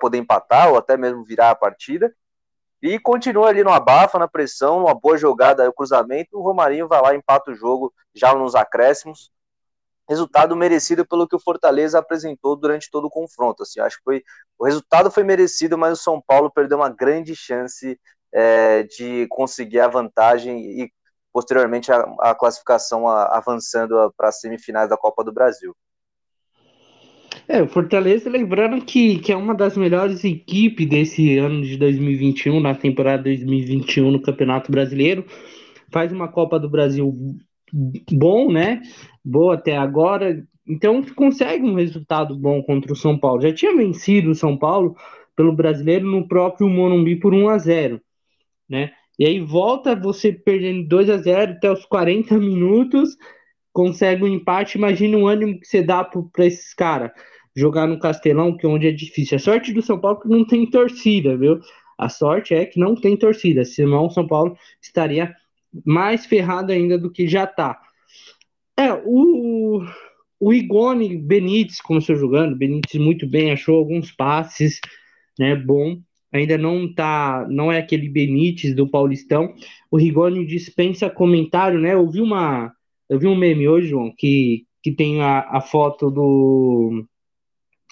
poder 0.00 0.18
empatar 0.18 0.70
ou 0.70 0.76
até 0.76 0.96
mesmo 0.96 1.24
virar 1.24 1.50
a 1.50 1.54
partida. 1.54 2.12
E 2.84 2.98
continua 2.98 3.48
ali 3.48 3.64
no 3.64 3.70
abafa, 3.70 4.18
na 4.18 4.28
pressão, 4.28 4.84
uma 4.84 4.94
boa 4.94 5.16
jogada, 5.16 5.66
o 5.66 5.72
cruzamento, 5.72 6.38
o 6.38 6.42
Romarinho 6.42 6.86
vai 6.86 7.00
lá 7.00 7.14
empata 7.14 7.50
o 7.50 7.54
jogo 7.54 7.90
já 8.14 8.34
nos 8.34 8.54
acréscimos. 8.54 9.32
Resultado 10.06 10.54
merecido 10.54 11.06
pelo 11.06 11.26
que 11.26 11.34
o 11.34 11.40
Fortaleza 11.40 11.98
apresentou 11.98 12.54
durante 12.54 12.90
todo 12.90 13.06
o 13.06 13.10
confronto. 13.10 13.62
Assim, 13.62 13.80
acho 13.80 13.96
que 13.96 14.04
foi 14.04 14.22
o 14.58 14.66
resultado 14.66 15.10
foi 15.10 15.22
merecido, 15.24 15.78
mas 15.78 15.98
o 15.98 16.02
São 16.02 16.20
Paulo 16.20 16.50
perdeu 16.50 16.76
uma 16.76 16.90
grande 16.90 17.34
chance 17.34 17.98
é, 18.30 18.82
de 18.82 19.26
conseguir 19.28 19.80
a 19.80 19.88
vantagem 19.88 20.82
e 20.82 20.92
posteriormente 21.32 21.90
a, 21.90 22.04
a 22.20 22.34
classificação 22.34 23.08
a, 23.08 23.34
avançando 23.34 24.12
para 24.14 24.28
as 24.28 24.40
semifinais 24.40 24.90
da 24.90 24.96
Copa 24.98 25.24
do 25.24 25.32
Brasil. 25.32 25.74
É, 27.46 27.62
o 27.62 27.68
Fortaleza, 27.68 28.30
lembrando 28.30 28.82
que, 28.82 29.18
que 29.18 29.30
é 29.30 29.36
uma 29.36 29.54
das 29.54 29.76
melhores 29.76 30.24
equipes 30.24 30.88
desse 30.88 31.36
ano 31.38 31.62
de 31.62 31.76
2021, 31.76 32.58
na 32.58 32.74
temporada 32.74 33.24
2021 33.24 34.10
no 34.10 34.22
Campeonato 34.22 34.72
Brasileiro, 34.72 35.26
faz 35.92 36.10
uma 36.10 36.26
Copa 36.26 36.58
do 36.58 36.70
Brasil 36.70 37.12
bom, 38.10 38.50
né? 38.50 38.80
Boa 39.22 39.54
até 39.54 39.76
agora, 39.76 40.42
então 40.66 41.02
consegue 41.14 41.64
um 41.64 41.74
resultado 41.74 42.34
bom 42.34 42.62
contra 42.62 42.92
o 42.92 42.96
São 42.96 43.18
Paulo. 43.18 43.42
Já 43.42 43.52
tinha 43.52 43.76
vencido 43.76 44.30
o 44.30 44.34
São 44.34 44.56
Paulo 44.56 44.96
pelo 45.36 45.52
brasileiro 45.52 46.06
no 46.06 46.26
próprio 46.26 46.68
Morumbi 46.68 47.16
por 47.16 47.34
1 47.34 47.48
a 47.48 47.58
0 47.58 48.00
né? 48.68 48.90
E 49.18 49.26
aí 49.26 49.38
volta 49.38 49.94
você 49.94 50.32
perdendo 50.32 50.88
2 50.88 51.10
a 51.10 51.18
0 51.18 51.52
até 51.52 51.70
os 51.70 51.84
40 51.84 52.38
minutos, 52.38 53.16
consegue 53.72 54.24
um 54.24 54.28
empate. 54.28 54.78
Imagina 54.78 55.18
o 55.18 55.26
ânimo 55.26 55.60
que 55.60 55.66
você 55.66 55.82
dá 55.82 56.02
para 56.02 56.46
esses 56.46 56.72
caras 56.72 57.12
jogar 57.54 57.86
no 57.86 57.98
Castelão, 57.98 58.56
que 58.56 58.66
é 58.66 58.68
onde 58.68 58.88
é 58.88 58.92
difícil. 58.92 59.36
A 59.36 59.40
sorte 59.40 59.72
do 59.72 59.82
São 59.82 59.98
Paulo 59.98 60.18
é 60.18 60.22
que 60.22 60.28
não 60.28 60.44
tem 60.44 60.68
torcida, 60.68 61.36
viu? 61.36 61.60
A 61.96 62.08
sorte 62.08 62.54
é 62.54 62.66
que 62.66 62.78
não 62.78 62.94
tem 62.94 63.16
torcida, 63.16 63.64
senão 63.64 64.06
o 64.06 64.10
São 64.10 64.26
Paulo 64.26 64.56
estaria 64.82 65.34
mais 65.84 66.26
ferrado 66.26 66.72
ainda 66.72 66.98
do 66.98 67.10
que 67.10 67.28
já 67.28 67.46
tá. 67.46 67.80
É, 68.76 68.92
o, 69.04 69.84
o 70.40 70.52
Igone 70.52 71.16
Benítez 71.16 71.80
começou 71.80 72.16
jogando, 72.16 72.56
Benítez 72.56 73.00
muito 73.00 73.26
bem, 73.26 73.52
achou 73.52 73.76
alguns 73.76 74.10
passes, 74.10 74.80
né, 75.38 75.54
bom. 75.54 75.98
Ainda 76.32 76.58
não 76.58 76.92
tá, 76.92 77.46
não 77.48 77.70
é 77.70 77.78
aquele 77.78 78.08
Benítez 78.08 78.74
do 78.74 78.90
Paulistão. 78.90 79.54
O 79.88 79.96
Rigoni 79.96 80.44
dispensa 80.44 81.08
comentário, 81.08 81.78
né? 81.78 81.94
Eu 81.94 82.10
vi 82.10 82.20
uma, 82.20 82.72
eu 83.08 83.20
vi 83.20 83.28
um 83.28 83.36
meme 83.36 83.68
hoje, 83.68 83.86
João, 83.86 84.12
que, 84.16 84.66
que 84.82 84.90
tem 84.90 85.22
a, 85.22 85.46
a 85.48 85.60
foto 85.60 86.10
do 86.10 87.06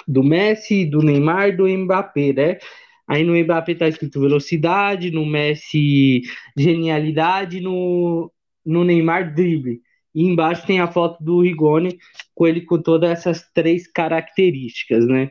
do 0.06 0.22
Messi, 0.22 0.84
do 0.84 1.02
Neymar 1.02 1.48
e 1.48 1.56
do 1.56 1.68
Mbappé, 1.68 2.32
né? 2.32 2.58
Aí 3.06 3.24
no 3.24 3.36
Mbappé 3.36 3.74
tá 3.74 3.88
escrito 3.88 4.20
velocidade, 4.20 5.10
no 5.10 5.26
Messi 5.26 6.22
genialidade, 6.56 7.60
no, 7.60 8.32
no 8.64 8.84
Neymar 8.84 9.34
drible. 9.34 9.80
E 10.14 10.24
embaixo 10.24 10.66
tem 10.66 10.80
a 10.80 10.90
foto 10.90 11.22
do 11.22 11.40
Rigoni 11.40 11.98
com 12.34 12.46
ele 12.46 12.62
com 12.62 12.80
todas 12.80 13.10
essas 13.10 13.50
três 13.52 13.86
características, 13.86 15.06
né? 15.06 15.30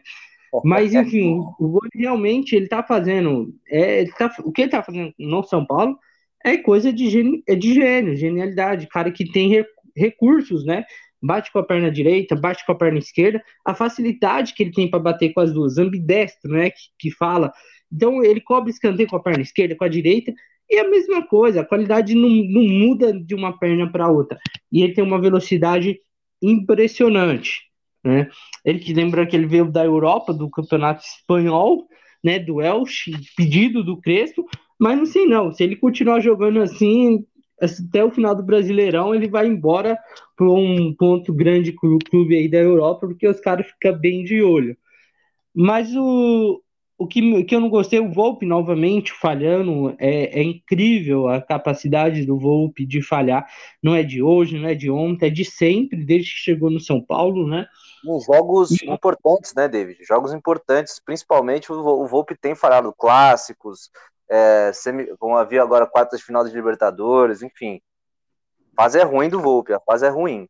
Mas 0.66 0.94
enfim, 0.94 1.40
o 1.60 1.66
Rigoni 1.66 1.90
realmente 1.96 2.56
ele 2.56 2.68
tá 2.68 2.84
fazendo, 2.84 3.54
é, 3.70 4.06
tá, 4.18 4.30
o 4.44 4.52
que 4.52 4.64
ele 4.64 4.72
tá 4.72 4.84
fazendo 4.84 5.14
no 5.18 5.44
São 5.44 5.66
Paulo 5.66 5.98
é 6.44 6.58
coisa 6.58 6.92
de, 6.92 7.10
geni, 7.10 7.44
é 7.48 7.56
de 7.56 7.74
gênio, 7.74 8.16
genialidade, 8.16 8.88
cara 8.88 9.12
que 9.12 9.32
tem 9.32 9.64
recursos, 9.96 10.66
né? 10.66 10.84
Bate 11.22 11.52
com 11.52 11.60
a 11.60 11.64
perna 11.64 11.92
direita, 11.92 12.36
bate 12.36 12.66
com 12.66 12.72
a 12.72 12.76
perna 12.76 13.00
esquerda, 13.00 13.42
a 13.66 13.74
facilidade 13.76 14.54
que 14.54 14.64
ele 14.64 14.72
tem 14.72 14.90
para 14.90 15.00
bater 15.00 15.34
com 15.34 15.42
as 15.42 15.54
duas, 15.54 15.78
ambidestro, 15.78 16.52
né, 16.52 16.70
que, 16.72 16.80
que 16.98 17.12
fala. 17.12 17.52
Então 17.92 18.24
ele 18.24 18.42
cobre 18.42 18.72
escanteio 18.72 19.08
com 19.08 19.18
a 19.18 19.22
perna 19.24 19.44
esquerda, 19.44 19.76
com 19.76 19.84
a 19.84 19.90
direita, 19.90 20.34
e 20.70 20.80
a 20.80 20.90
mesma 20.90 21.22
coisa, 21.28 21.62
a 21.62 21.66
qualidade 21.66 22.16
não, 22.16 22.30
não 22.30 22.64
muda 22.64 23.12
de 23.14 23.36
uma 23.36 23.58
perna 23.58 23.92
para 23.92 24.10
outra. 24.10 24.40
E 24.72 24.82
ele 24.82 24.94
tem 24.94 25.04
uma 25.04 25.20
velocidade 25.20 26.00
impressionante, 26.42 27.60
né? 28.04 28.30
Ele 28.64 28.80
que 28.80 28.94
lembra 28.94 29.28
que 29.28 29.36
ele 29.36 29.46
veio 29.46 29.70
da 29.70 29.84
Europa, 29.84 30.34
do 30.34 30.50
campeonato 30.50 31.04
espanhol, 31.04 31.88
né, 32.24 32.40
do 32.40 32.62
Elche, 32.62 33.12
pedido 33.36 33.84
do 33.84 34.00
Crespo, 34.00 34.48
mas 34.80 34.98
não 34.98 35.06
sei 35.06 35.28
não, 35.28 35.52
se 35.52 35.64
ele 35.64 35.76
continuar 35.76 36.20
jogando 36.22 36.62
assim, 36.62 37.26
até 37.62 38.04
o 38.04 38.12
final 38.12 38.36
do 38.36 38.44
Brasileirão 38.44 39.14
ele 39.14 39.30
vai 39.30 39.48
embora 39.48 39.98
para 40.36 40.50
um 40.50 40.94
ponto 40.94 41.34
grande 41.34 41.72
clube 41.74 42.36
aí 42.36 42.50
da 42.50 42.58
Europa, 42.58 43.08
porque 43.08 43.28
os 43.28 43.40
caras 43.40 43.68
ficam 43.68 43.98
bem 43.98 44.24
de 44.24 44.42
olho. 44.42 44.76
Mas 45.54 45.96
o, 45.96 46.62
o 46.98 47.08
que, 47.08 47.22
o 47.34 47.46
que 47.46 47.56
eu 47.56 47.60
não 47.60 47.70
gostei, 47.70 48.00
o 48.00 48.12
Volpe 48.12 48.46
novamente 48.46 49.12
falhando, 49.12 49.96
é, 50.00 50.40
é 50.40 50.44
incrível 50.44 51.28
a 51.28 51.42
capacidade 51.42 52.26
do 52.26 52.38
Volpe 52.38 52.86
de 52.86 53.02
falhar. 53.02 53.48
Não 53.82 53.96
é 53.96 54.04
de 54.04 54.22
hoje, 54.22 54.60
não 54.60 54.70
é 54.70 54.76
de 54.76 54.90
ontem, 54.90 55.26
é 55.26 55.30
de 55.30 55.44
sempre, 55.44 56.06
desde 56.06 56.32
que 56.32 56.40
chegou 56.40 56.70
no 56.70 56.80
São 56.80 57.02
Paulo, 57.02 57.48
né? 57.48 57.66
Nos 58.04 58.26
jogos 58.26 58.72
e... 58.72 58.90
importantes, 58.90 59.54
né, 59.56 59.68
David? 59.68 60.04
Jogos 60.04 60.34
importantes, 60.34 61.02
principalmente 61.04 61.72
o 61.72 62.08
Volpe 62.08 62.36
tem 62.36 62.56
falhado 62.56 62.94
clássicos, 62.94 63.92
é, 64.32 64.72
semi, 64.74 65.08
vão 65.20 65.36
haver 65.36 65.60
agora 65.60 65.86
quartas 65.86 66.22
de 66.22 66.26
final 66.26 66.46
de 66.46 66.56
Libertadores, 66.56 67.42
enfim. 67.42 67.82
Fase 68.74 68.98
é 68.98 69.04
ruim 69.04 69.28
do 69.28 69.42
Volpe, 69.42 69.74
a 69.74 69.80
fase 69.82 70.06
é 70.06 70.10
ruim. 70.10 70.48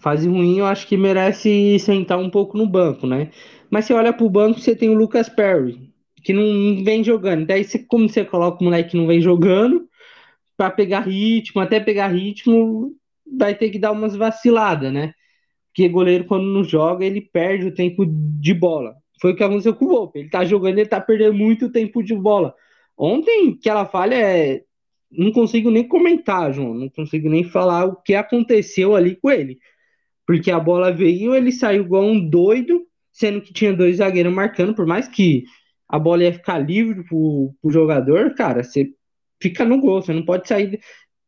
Fase 0.00 0.26
ruim, 0.26 0.58
eu 0.58 0.66
acho 0.66 0.86
que 0.86 0.96
merece 0.96 1.78
sentar 1.78 2.18
um 2.18 2.30
pouco 2.30 2.56
no 2.56 2.66
banco, 2.66 3.06
né? 3.06 3.30
Mas 3.70 3.84
você 3.84 3.92
olha 3.92 4.12
pro 4.12 4.30
banco, 4.30 4.58
você 4.58 4.74
tem 4.74 4.88
o 4.88 4.94
Lucas 4.94 5.28
Perry, 5.28 5.92
que 6.24 6.32
não 6.32 6.82
vem 6.82 7.04
jogando. 7.04 7.46
Daí, 7.46 7.62
você, 7.62 7.78
como 7.78 8.08
você 8.08 8.24
coloca 8.24 8.62
o 8.62 8.64
moleque 8.64 8.90
que 8.90 8.96
não 8.96 9.06
vem 9.06 9.20
jogando, 9.20 9.86
para 10.56 10.70
pegar 10.70 11.00
ritmo, 11.00 11.60
até 11.60 11.78
pegar 11.78 12.08
ritmo, 12.08 12.96
vai 13.36 13.54
ter 13.54 13.68
que 13.68 13.78
dar 13.78 13.92
umas 13.92 14.16
vaciladas, 14.16 14.90
né? 14.90 15.12
Porque 15.68 15.88
goleiro, 15.90 16.24
quando 16.24 16.46
não 16.46 16.64
joga, 16.64 17.04
ele 17.04 17.20
perde 17.20 17.66
o 17.66 17.74
tempo 17.74 18.06
de 18.06 18.54
bola. 18.54 18.94
Foi 19.20 19.32
o 19.32 19.36
que 19.36 19.42
aconteceu 19.42 19.74
com 19.74 19.84
o 19.86 19.88
Volpe. 19.88 20.18
Ele 20.20 20.30
tá 20.30 20.44
jogando, 20.44 20.78
ele 20.78 20.88
tá 20.88 21.00
perdendo 21.00 21.34
muito 21.34 21.70
tempo 21.70 22.02
de 22.02 22.14
bola. 22.14 22.54
Ontem, 22.96 23.56
que 23.56 23.68
ela 23.68 23.86
falha 23.86 24.14
é. 24.14 24.62
Não 25.10 25.32
consigo 25.32 25.70
nem 25.70 25.86
comentar, 25.86 26.52
João. 26.52 26.74
Não 26.74 26.88
consigo 26.88 27.28
nem 27.28 27.44
falar 27.44 27.84
o 27.84 27.96
que 27.96 28.14
aconteceu 28.14 28.96
ali 28.96 29.16
com 29.16 29.30
ele. 29.30 29.58
Porque 30.26 30.50
a 30.50 30.58
bola 30.58 30.92
veio, 30.92 31.34
ele 31.34 31.52
saiu 31.52 31.84
igual 31.84 32.02
um 32.02 32.28
doido, 32.28 32.84
sendo 33.12 33.40
que 33.40 33.52
tinha 33.52 33.72
dois 33.72 33.98
zagueiros 33.98 34.32
marcando, 34.32 34.74
por 34.74 34.86
mais 34.86 35.06
que 35.06 35.44
a 35.88 35.98
bola 35.98 36.24
ia 36.24 36.32
ficar 36.32 36.58
livre 36.58 37.04
pro, 37.04 37.54
pro 37.62 37.70
jogador, 37.70 38.34
cara, 38.34 38.64
você 38.64 38.90
fica 39.40 39.64
no 39.64 39.80
gol, 39.80 40.02
você 40.02 40.12
não 40.12 40.24
pode 40.24 40.48
sair. 40.48 40.80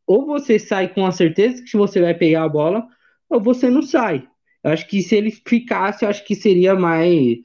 Ou 0.05 0.25
você 0.25 0.59
sai 0.59 0.89
com 0.93 1.05
a 1.05 1.11
certeza 1.11 1.63
que 1.63 1.77
você 1.77 2.01
vai 2.01 2.13
pegar 2.13 2.43
a 2.43 2.49
bola, 2.49 2.85
ou 3.29 3.39
você 3.39 3.69
não 3.69 3.81
sai. 3.81 4.27
Eu 4.63 4.71
acho 4.71 4.87
que 4.87 5.01
se 5.01 5.15
ele 5.15 5.31
ficasse, 5.31 6.03
eu 6.03 6.09
acho 6.09 6.25
que 6.25 6.35
seria 6.35 6.75
mais. 6.75 7.37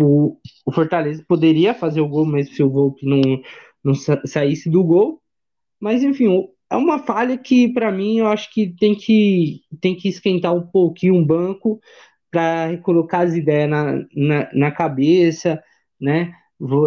O, 0.00 0.38
o 0.64 0.72
Fortaleza 0.72 1.24
poderia 1.28 1.74
fazer 1.74 2.00
o 2.00 2.08
gol 2.08 2.26
mesmo 2.26 2.54
se 2.54 2.62
o 2.62 2.70
Volpe 2.70 3.06
não, 3.06 3.20
não 3.84 3.94
saísse 3.94 4.70
do 4.70 4.82
gol. 4.82 5.20
Mas, 5.80 6.02
enfim, 6.02 6.48
é 6.70 6.76
uma 6.76 6.98
falha 6.98 7.36
que, 7.36 7.68
para 7.68 7.92
mim, 7.92 8.18
eu 8.18 8.26
acho 8.26 8.52
que 8.52 8.74
tem 8.78 8.94
que, 8.94 9.60
tem 9.80 9.94
que 9.94 10.08
esquentar 10.08 10.54
um 10.54 10.66
pouquinho 10.66 11.16
o 11.16 11.24
banco 11.24 11.80
para 12.30 12.76
colocar 12.78 13.20
as 13.20 13.34
ideias 13.34 13.70
na, 13.70 14.04
na, 14.14 14.50
na 14.52 14.70
cabeça, 14.70 15.62
né? 16.00 16.34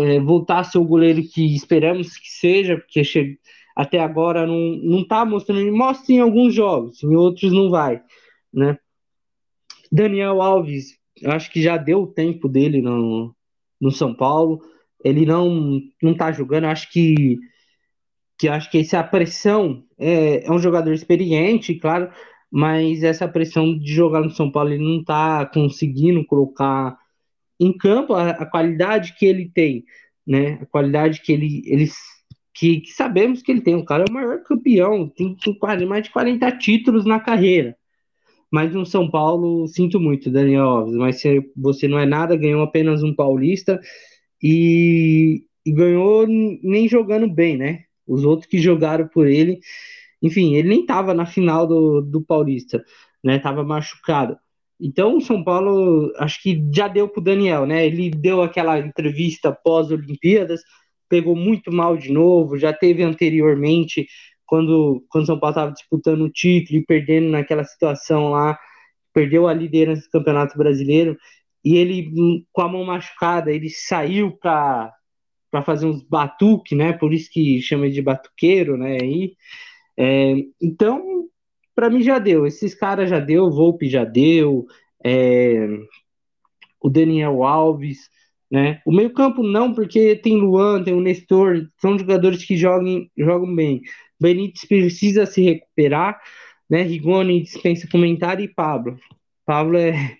É, 0.02 0.20
voltar 0.20 0.60
a 0.60 0.64
ser 0.64 0.80
o 0.80 0.86
goleiro 0.86 1.22
que 1.24 1.56
esperamos 1.56 2.18
que 2.18 2.30
seja, 2.30 2.78
porque 2.78 3.04
chega, 3.04 3.38
até 3.76 4.00
agora 4.00 4.46
não, 4.46 4.76
não 4.84 5.08
tá 5.08 5.24
mostrando, 5.24 5.72
mostra 5.72 6.14
em 6.14 6.20
alguns 6.20 6.54
jogos, 6.54 7.04
em 7.04 7.16
outros 7.16 7.52
não 7.54 7.70
vai, 7.70 8.02
né? 8.54 8.78
Daniel 9.92 10.42
Alves, 10.42 10.99
acho 11.26 11.52
que 11.52 11.62
já 11.62 11.78
deu 11.78 12.04
o 12.04 12.08
tempo 12.08 12.48
dele 12.48 12.82
no, 12.82 13.36
no 13.80 13.92
São 13.92 14.14
Paulo. 14.14 14.62
Ele 15.04 15.26
não 15.26 15.82
não 16.02 16.16
tá 16.16 16.32
jogando, 16.32 16.66
acho 16.66 16.92
que 16.92 17.38
que 18.38 18.48
acho 18.48 18.72
que 18.72 18.80
essa 18.80 19.04
pressão 19.04 19.84
é, 19.98 20.46
é 20.46 20.52
um 20.52 20.60
jogador 20.60 20.94
experiente, 20.94 21.76
claro, 21.76 22.10
mas 22.50 23.04
essa 23.04 23.28
pressão 23.28 23.78
de 23.78 23.94
jogar 23.94 24.22
no 24.22 24.32
São 24.32 24.52
Paulo 24.52 24.72
ele 24.72 24.84
não 24.84 25.04
tá 25.04 25.46
conseguindo 25.46 26.26
colocar 26.26 26.98
em 27.60 27.76
campo 27.78 28.14
a, 28.14 28.30
a 28.30 28.46
qualidade 28.46 29.14
que 29.18 29.26
ele 29.26 29.50
tem, 29.50 29.84
né? 30.26 30.60
A 30.62 30.66
qualidade 30.66 31.22
que 31.22 31.34
ele, 31.34 31.62
ele 31.66 31.90
que, 32.54 32.82
que, 32.82 32.92
sabemos 32.92 33.42
que 33.42 33.52
ele 33.52 33.62
tem. 33.62 33.76
O 33.76 33.86
cara 33.86 34.06
é 34.08 34.10
o 34.10 34.14
maior 34.14 34.42
campeão, 34.44 35.10
tem, 35.10 35.36
tem 35.36 35.88
mais 35.88 36.04
de 36.04 36.12
40 36.12 36.52
títulos 36.58 37.06
na 37.06 37.20
carreira. 37.20 37.76
Mas 38.52 38.74
no 38.74 38.86
São 38.86 39.10
Paulo, 39.10 39.68
sinto 39.68 40.00
muito, 40.00 40.32
Daniel 40.32 40.64
Alves, 40.64 40.96
mas 40.96 41.22
você 41.56 41.88
não 41.88 42.00
é 42.00 42.06
nada, 42.06 42.36
ganhou 42.36 42.64
apenas 42.64 43.04
um 43.04 43.14
paulista 43.14 43.80
e, 44.42 45.44
e 45.66 45.72
ganhou 45.72 46.26
nem 46.28 46.88
jogando 46.88 47.28
bem, 47.32 47.58
né? 47.58 47.84
Os 48.08 48.24
outros 48.26 48.50
que 48.50 48.60
jogaram 48.60 49.08
por 49.08 49.28
ele, 49.28 49.60
enfim, 50.22 50.56
ele 50.56 50.70
nem 50.70 50.82
estava 50.82 51.14
na 51.14 51.26
final 51.26 51.68
do, 51.68 52.02
do 52.02 52.22
Paulista, 52.22 52.84
né? 53.24 53.40
Tava 53.40 53.64
machucado. 53.64 54.38
Então, 54.80 55.18
o 55.18 55.22
São 55.22 55.44
Paulo, 55.44 56.12
acho 56.18 56.42
que 56.42 56.64
já 56.74 56.88
deu 56.88 57.08
para 57.08 57.20
o 57.20 57.24
Daniel, 57.24 57.66
né? 57.66 57.86
Ele 57.86 58.10
deu 58.10 58.42
aquela 58.42 58.80
entrevista 58.80 59.52
pós-Olimpíadas, 59.52 60.62
pegou 61.10 61.36
muito 61.36 61.72
mal 61.72 61.98
de 61.98 62.12
novo, 62.12 62.58
já 62.58 62.72
teve 62.72 63.04
anteriormente 63.04 64.08
quando, 64.50 65.06
quando 65.10 65.28
São 65.28 65.40
Paulo 65.40 65.52
estava 65.52 65.72
disputando 65.72 66.22
o 66.22 66.32
título 66.32 66.80
e 66.80 66.86
perdendo 66.86 67.30
naquela 67.30 67.64
situação 67.64 68.32
lá, 68.32 68.58
perdeu 69.14 69.48
a 69.48 69.54
liderança 69.54 70.02
do 70.02 70.10
Campeonato 70.10 70.58
Brasileiro, 70.58 71.16
e 71.64 71.76
ele, 71.78 72.46
com 72.52 72.62
a 72.62 72.68
mão 72.68 72.84
machucada, 72.84 73.52
ele 73.52 73.70
saiu 73.70 74.32
para 74.32 74.92
fazer 75.64 75.86
uns 75.86 76.02
batuque, 76.02 76.74
né? 76.74 76.94
Por 76.94 77.14
isso 77.14 77.30
que 77.32 77.62
chama 77.62 77.90
de 77.90 78.02
batuqueiro, 78.02 78.76
né? 78.78 78.98
E, 78.98 79.36
é, 79.98 80.36
então, 80.62 81.28
para 81.76 81.90
mim 81.90 82.02
já 82.02 82.18
deu. 82.18 82.48
Esses 82.48 82.74
caras 82.74 83.10
já 83.10 83.20
deu, 83.20 83.46
o 83.46 83.52
Volpe 83.52 83.88
já 83.88 84.04
deu, 84.04 84.66
é, 85.06 85.68
o 86.82 86.90
Daniel 86.90 87.44
Alves, 87.44 88.10
né? 88.50 88.82
O 88.86 88.92
meio-campo 88.92 89.44
não, 89.44 89.74
porque 89.74 90.16
tem 90.16 90.38
Luan, 90.38 90.84
tem 90.84 90.94
o 90.94 91.02
Nestor, 91.02 91.68
são 91.78 92.00
jogadores 92.00 92.44
que 92.46 92.58
jogam, 92.58 93.06
jogam 93.18 93.54
bem. 93.54 93.82
Benítez 94.20 94.66
precisa 94.66 95.26
se 95.26 95.42
recuperar, 95.42 96.20
né? 96.70 96.82
Rigoni 96.82 97.42
dispensa 97.42 97.88
comentário 97.90 98.44
e 98.44 98.54
Pablo. 98.54 99.00
Pablo 99.46 99.78
é. 99.78 100.18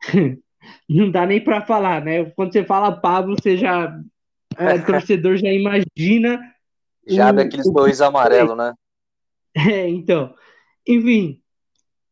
Não 0.88 1.10
dá 1.10 1.26
nem 1.26 1.40
para 1.40 1.60
falar, 1.60 2.04
né? 2.04 2.24
Quando 2.30 2.52
você 2.52 2.64
fala 2.64 3.00
Pablo, 3.00 3.36
você 3.40 3.56
já. 3.56 4.00
É, 4.56 4.78
torcedor 4.82 5.36
já 5.36 5.52
imagina. 5.52 6.40
Já 7.06 7.30
o, 7.30 7.32
daqueles 7.32 7.70
dois 7.72 8.00
amarelo, 8.00 8.54
né? 8.54 8.72
É, 9.56 9.88
então. 9.88 10.34
Enfim, 10.86 11.40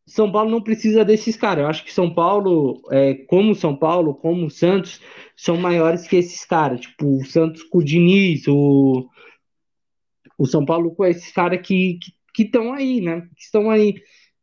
São 0.04 0.32
Paulo 0.32 0.50
não 0.50 0.60
precisa 0.60 1.04
desses 1.04 1.36
caras. 1.36 1.62
Eu 1.62 1.68
acho 1.68 1.84
que 1.84 1.92
São 1.92 2.12
Paulo, 2.12 2.82
é, 2.90 3.14
como 3.28 3.54
São 3.54 3.76
Paulo, 3.76 4.14
como 4.14 4.46
o 4.46 4.50
Santos, 4.50 5.00
são 5.36 5.56
maiores 5.56 6.08
que 6.08 6.16
esses 6.16 6.44
caras. 6.44 6.80
Tipo, 6.80 7.18
o 7.18 7.24
Santos 7.24 7.62
com 7.62 7.78
o 7.78 7.84
Diniz, 7.84 8.48
o, 8.48 9.08
o 10.38 10.46
São 10.46 10.64
Paulo 10.64 10.94
com 10.94 11.04
esses 11.04 11.30
caras 11.32 11.60
que 11.66 11.98
estão 12.38 12.72
aí, 12.72 13.00
né? 13.00 13.22
Que 13.36 13.42
estão 13.42 13.70
aí. 13.70 13.94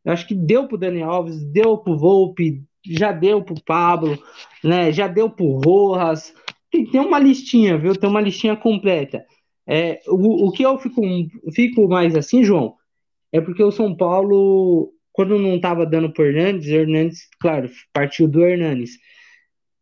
Eu 0.03 0.13
acho 0.13 0.27
que 0.27 0.35
deu 0.35 0.67
pro 0.67 0.77
Dani 0.77 1.01
Alves, 1.01 1.43
deu 1.51 1.77
pro 1.77 1.97
Volpe, 1.97 2.63
já 2.85 3.11
deu 3.11 3.43
pro 3.43 3.61
Pablo, 3.63 4.17
né? 4.63 4.91
Já 4.91 5.07
deu 5.07 5.29
pro 5.29 5.61
Rojas. 5.63 6.33
Tem, 6.71 6.85
tem 6.85 7.01
uma 7.01 7.19
listinha, 7.19 7.77
viu? 7.77 7.95
Tem 7.95 8.09
uma 8.09 8.21
listinha 8.21 8.55
completa. 8.55 9.25
É, 9.67 10.01
o, 10.07 10.47
o 10.47 10.51
que 10.51 10.63
eu 10.63 10.77
fico, 10.77 11.01
fico 11.53 11.87
mais 11.87 12.15
assim, 12.15 12.43
João, 12.43 12.75
é 13.31 13.39
porque 13.39 13.63
o 13.63 13.71
São 13.71 13.95
Paulo, 13.95 14.91
quando 15.11 15.39
não 15.39 15.55
estava 15.55 15.85
dando 15.85 16.11
pro 16.11 16.25
Hernandes, 16.25 16.67
o 16.67 16.75
Hernandes, 16.75 17.29
claro, 17.39 17.69
partiu 17.93 18.27
do 18.27 18.43
Hernandes. 18.43 18.97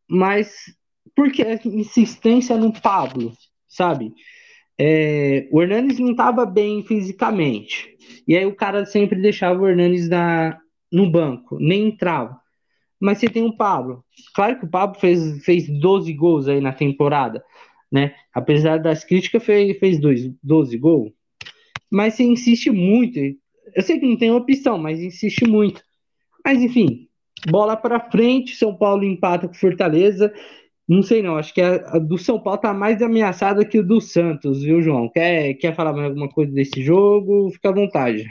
Mas 0.09 0.53
por 1.15 1.31
que 1.31 1.41
a 1.41 1.55
insistência 1.65 2.57
no 2.57 2.71
Pablo, 2.71 3.33
sabe? 3.67 4.13
É, 4.83 5.47
o 5.51 5.61
Hernanes 5.61 5.99
não 5.99 6.09
estava 6.09 6.43
bem 6.43 6.83
fisicamente. 6.83 7.95
E 8.27 8.35
aí 8.35 8.47
o 8.47 8.55
cara 8.55 8.83
sempre 8.83 9.21
deixava 9.21 9.61
o 9.61 9.67
Hernanes 9.67 10.09
na, 10.09 10.59
no 10.91 11.07
banco, 11.07 11.59
nem 11.59 11.89
entrava. 11.89 12.41
Mas 12.99 13.19
você 13.19 13.29
tem 13.29 13.45
o 13.45 13.55
Pablo. 13.55 14.03
Claro 14.33 14.57
que 14.57 14.65
o 14.65 14.69
Pablo 14.69 14.99
fez, 14.99 15.45
fez 15.45 15.69
12 15.69 16.11
gols 16.13 16.47
aí 16.47 16.59
na 16.59 16.73
temporada, 16.73 17.43
né? 17.91 18.15
Apesar 18.33 18.79
das 18.79 19.03
críticas, 19.03 19.43
fez, 19.43 19.77
fez 19.77 19.99
dois, 19.99 20.27
12 20.41 20.75
gols. 20.79 21.11
Mas 21.87 22.15
você 22.15 22.23
insiste 22.23 22.71
muito. 22.71 23.19
Eu 23.75 23.83
sei 23.83 23.99
que 23.99 24.07
não 24.07 24.17
tem 24.17 24.31
opção, 24.31 24.79
mas 24.79 24.99
insiste 24.99 25.45
muito. 25.45 25.83
Mas 26.43 26.59
enfim, 26.59 27.07
bola 27.51 27.77
para 27.77 28.09
frente, 28.09 28.55
São 28.55 28.75
Paulo 28.75 29.03
empata 29.03 29.47
com 29.47 29.53
Fortaleza 29.53 30.33
não 30.87 31.01
sei 31.01 31.21
não, 31.21 31.37
acho 31.37 31.53
que 31.53 31.61
a, 31.61 31.75
a, 31.95 31.99
do 31.99 32.17
São 32.17 32.39
Paulo 32.39 32.59
tá 32.59 32.73
mais 32.73 33.01
ameaçada 33.01 33.65
que 33.65 33.79
o 33.79 33.85
do 33.85 34.01
Santos, 34.01 34.61
viu, 34.61 34.81
João? 34.81 35.09
Quer, 35.09 35.53
quer 35.55 35.75
falar 35.75 35.93
mais 35.93 36.07
alguma 36.07 36.29
coisa 36.29 36.51
desse 36.51 36.81
jogo? 36.83 37.49
Fica 37.51 37.69
à 37.69 37.73
vontade. 37.73 38.25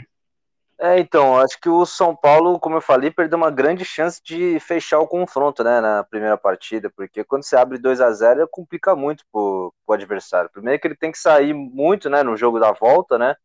É, 0.83 0.99
então, 0.99 1.39
acho 1.39 1.61
que 1.61 1.69
o 1.69 1.85
São 1.85 2.17
Paulo, 2.17 2.59
como 2.59 2.77
eu 2.77 2.81
falei, 2.81 3.11
perdeu 3.11 3.37
uma 3.37 3.51
grande 3.51 3.85
chance 3.85 4.19
de 4.25 4.59
fechar 4.61 4.99
o 4.99 5.07
confronto, 5.07 5.63
né, 5.63 5.79
na 5.79 6.03
primeira 6.05 6.39
partida, 6.39 6.91
porque 6.97 7.23
quando 7.23 7.45
você 7.45 7.55
abre 7.55 7.77
2 7.77 8.01
a 8.01 8.11
0 8.11 8.49
complica 8.51 8.97
muito 8.97 9.23
pro, 9.31 9.75
pro 9.85 9.95
adversário. 9.95 10.49
Primeiro 10.51 10.81
que 10.81 10.89
ele 10.89 10.97
tem 10.97 11.13
que 11.13 11.19
sair 11.19 11.53
muito, 11.53 12.09
né, 12.09 12.23
no 12.23 12.35
jogo 12.35 12.59
da 12.59 12.73
volta, 12.73 13.19
né, 13.19 13.37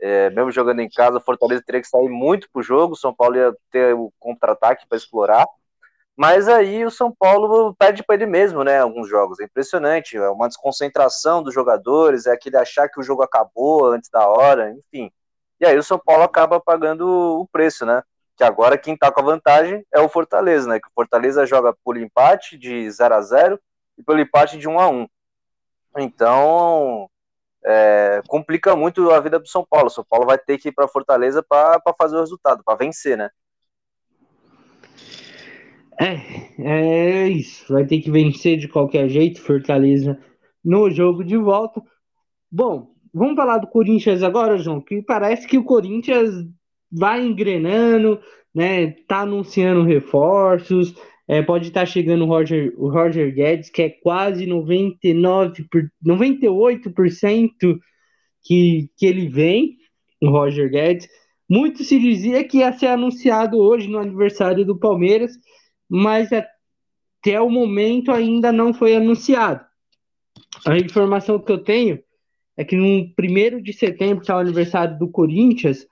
é, 0.00 0.30
mesmo 0.30 0.50
jogando 0.50 0.80
em 0.80 0.88
casa, 0.88 1.18
o 1.18 1.20
Fortaleza 1.20 1.62
teria 1.64 1.80
que 1.80 1.86
sair 1.86 2.08
muito 2.08 2.48
pro 2.52 2.60
jogo, 2.62 2.94
o 2.94 2.96
São 2.96 3.14
Paulo 3.14 3.36
ia 3.36 3.54
ter 3.70 3.94
o 3.94 4.12
contra-ataque 4.18 4.84
para 4.88 4.98
explorar, 4.98 5.46
mas 6.20 6.48
aí 6.48 6.84
o 6.84 6.90
São 6.90 7.10
Paulo 7.10 7.74
perde 7.76 8.02
para 8.02 8.14
ele 8.14 8.26
mesmo, 8.26 8.62
né? 8.62 8.78
Alguns 8.78 9.08
jogos. 9.08 9.40
É 9.40 9.44
impressionante. 9.44 10.18
É 10.18 10.28
uma 10.28 10.48
desconcentração 10.48 11.42
dos 11.42 11.54
jogadores, 11.54 12.26
é 12.26 12.32
aquele 12.32 12.58
achar 12.58 12.90
que 12.90 13.00
o 13.00 13.02
jogo 13.02 13.22
acabou 13.22 13.86
antes 13.86 14.10
da 14.10 14.28
hora, 14.28 14.70
enfim. 14.70 15.10
E 15.58 15.64
aí 15.64 15.78
o 15.78 15.82
São 15.82 15.98
Paulo 15.98 16.22
acaba 16.22 16.60
pagando 16.60 17.08
o 17.08 17.48
preço, 17.50 17.86
né? 17.86 18.02
Que 18.36 18.44
agora 18.44 18.76
quem 18.76 18.94
tá 18.98 19.10
com 19.10 19.20
a 19.20 19.24
vantagem 19.24 19.82
é 19.90 19.98
o 19.98 20.10
Fortaleza, 20.10 20.68
né? 20.68 20.78
Que 20.78 20.88
o 20.88 20.92
Fortaleza 20.94 21.46
joga 21.46 21.74
por 21.82 21.96
empate 21.96 22.58
de 22.58 22.90
0 22.90 23.14
a 23.14 23.22
0 23.22 23.58
e 23.96 24.02
pelo 24.02 24.20
empate 24.20 24.58
de 24.58 24.68
1 24.68 24.78
a 24.78 24.90
1 24.90 25.08
Então, 26.00 27.08
é, 27.64 28.20
complica 28.28 28.76
muito 28.76 29.10
a 29.10 29.20
vida 29.20 29.38
do 29.38 29.48
São 29.48 29.64
Paulo. 29.64 29.86
O 29.86 29.90
São 29.90 30.04
Paulo 30.04 30.26
vai 30.26 30.36
ter 30.36 30.58
que 30.58 30.68
ir 30.68 30.72
para 30.72 30.86
Fortaleza 30.86 31.42
para 31.42 31.80
fazer 31.98 32.16
o 32.16 32.20
resultado, 32.20 32.62
para 32.62 32.76
vencer, 32.76 33.16
né? 33.16 33.30
É, 36.00 37.24
é 37.24 37.28
isso. 37.28 37.72
Vai 37.72 37.86
ter 37.86 38.00
que 38.00 38.10
vencer 38.10 38.56
de 38.58 38.68
qualquer 38.68 39.08
jeito, 39.08 39.42
Fortaleza 39.42 40.18
no 40.64 40.90
jogo 40.90 41.24
de 41.24 41.36
volta. 41.36 41.82
Bom, 42.50 42.94
vamos 43.12 43.36
falar 43.36 43.58
do 43.58 43.66
Corinthians 43.66 44.22
agora, 44.22 44.58
João, 44.58 44.80
que 44.80 45.02
parece 45.02 45.46
que 45.46 45.58
o 45.58 45.64
Corinthians 45.64 46.30
vai 46.90 47.24
engrenando, 47.24 48.20
né? 48.54 48.92
Tá 49.06 49.20
anunciando 49.20 49.84
reforços, 49.84 50.94
É, 51.28 51.42
pode 51.42 51.68
estar 51.68 51.86
chegando 51.86 52.24
o 52.24 52.26
Roger, 52.26 52.74
o 52.76 52.90
Roger 52.90 53.32
Guedes, 53.32 53.70
que 53.70 53.82
é 53.82 53.90
quase 53.90 54.46
99 54.46 55.64
por, 55.70 55.88
98% 56.04 57.78
que, 58.42 58.90
que 58.96 59.06
ele 59.06 59.28
vem, 59.28 59.76
o 60.20 60.28
Roger 60.28 60.68
Guedes. 60.70 61.08
Muito 61.48 61.84
se 61.84 61.98
dizia 62.00 62.42
que 62.44 62.58
ia 62.58 62.72
ser 62.72 62.88
anunciado 62.88 63.58
hoje 63.58 63.88
no 63.88 63.98
aniversário 63.98 64.64
do 64.64 64.78
Palmeiras, 64.78 65.32
mas 65.90 66.30
até 66.32 67.40
o 67.40 67.50
momento 67.50 68.12
ainda 68.12 68.52
não 68.52 68.72
foi 68.72 68.94
anunciado. 68.94 69.64
A 70.64 70.78
informação 70.78 71.38
que 71.38 71.50
eu 71.50 71.58
tenho 71.58 72.00
é 72.56 72.64
que 72.64 72.76
no 72.76 72.86
1 72.86 73.62
de 73.62 73.72
setembro, 73.72 74.24
que 74.24 74.30
é 74.30 74.34
o 74.34 74.38
aniversário 74.38 74.96
do 74.98 75.08
Corinthians, 75.08 75.86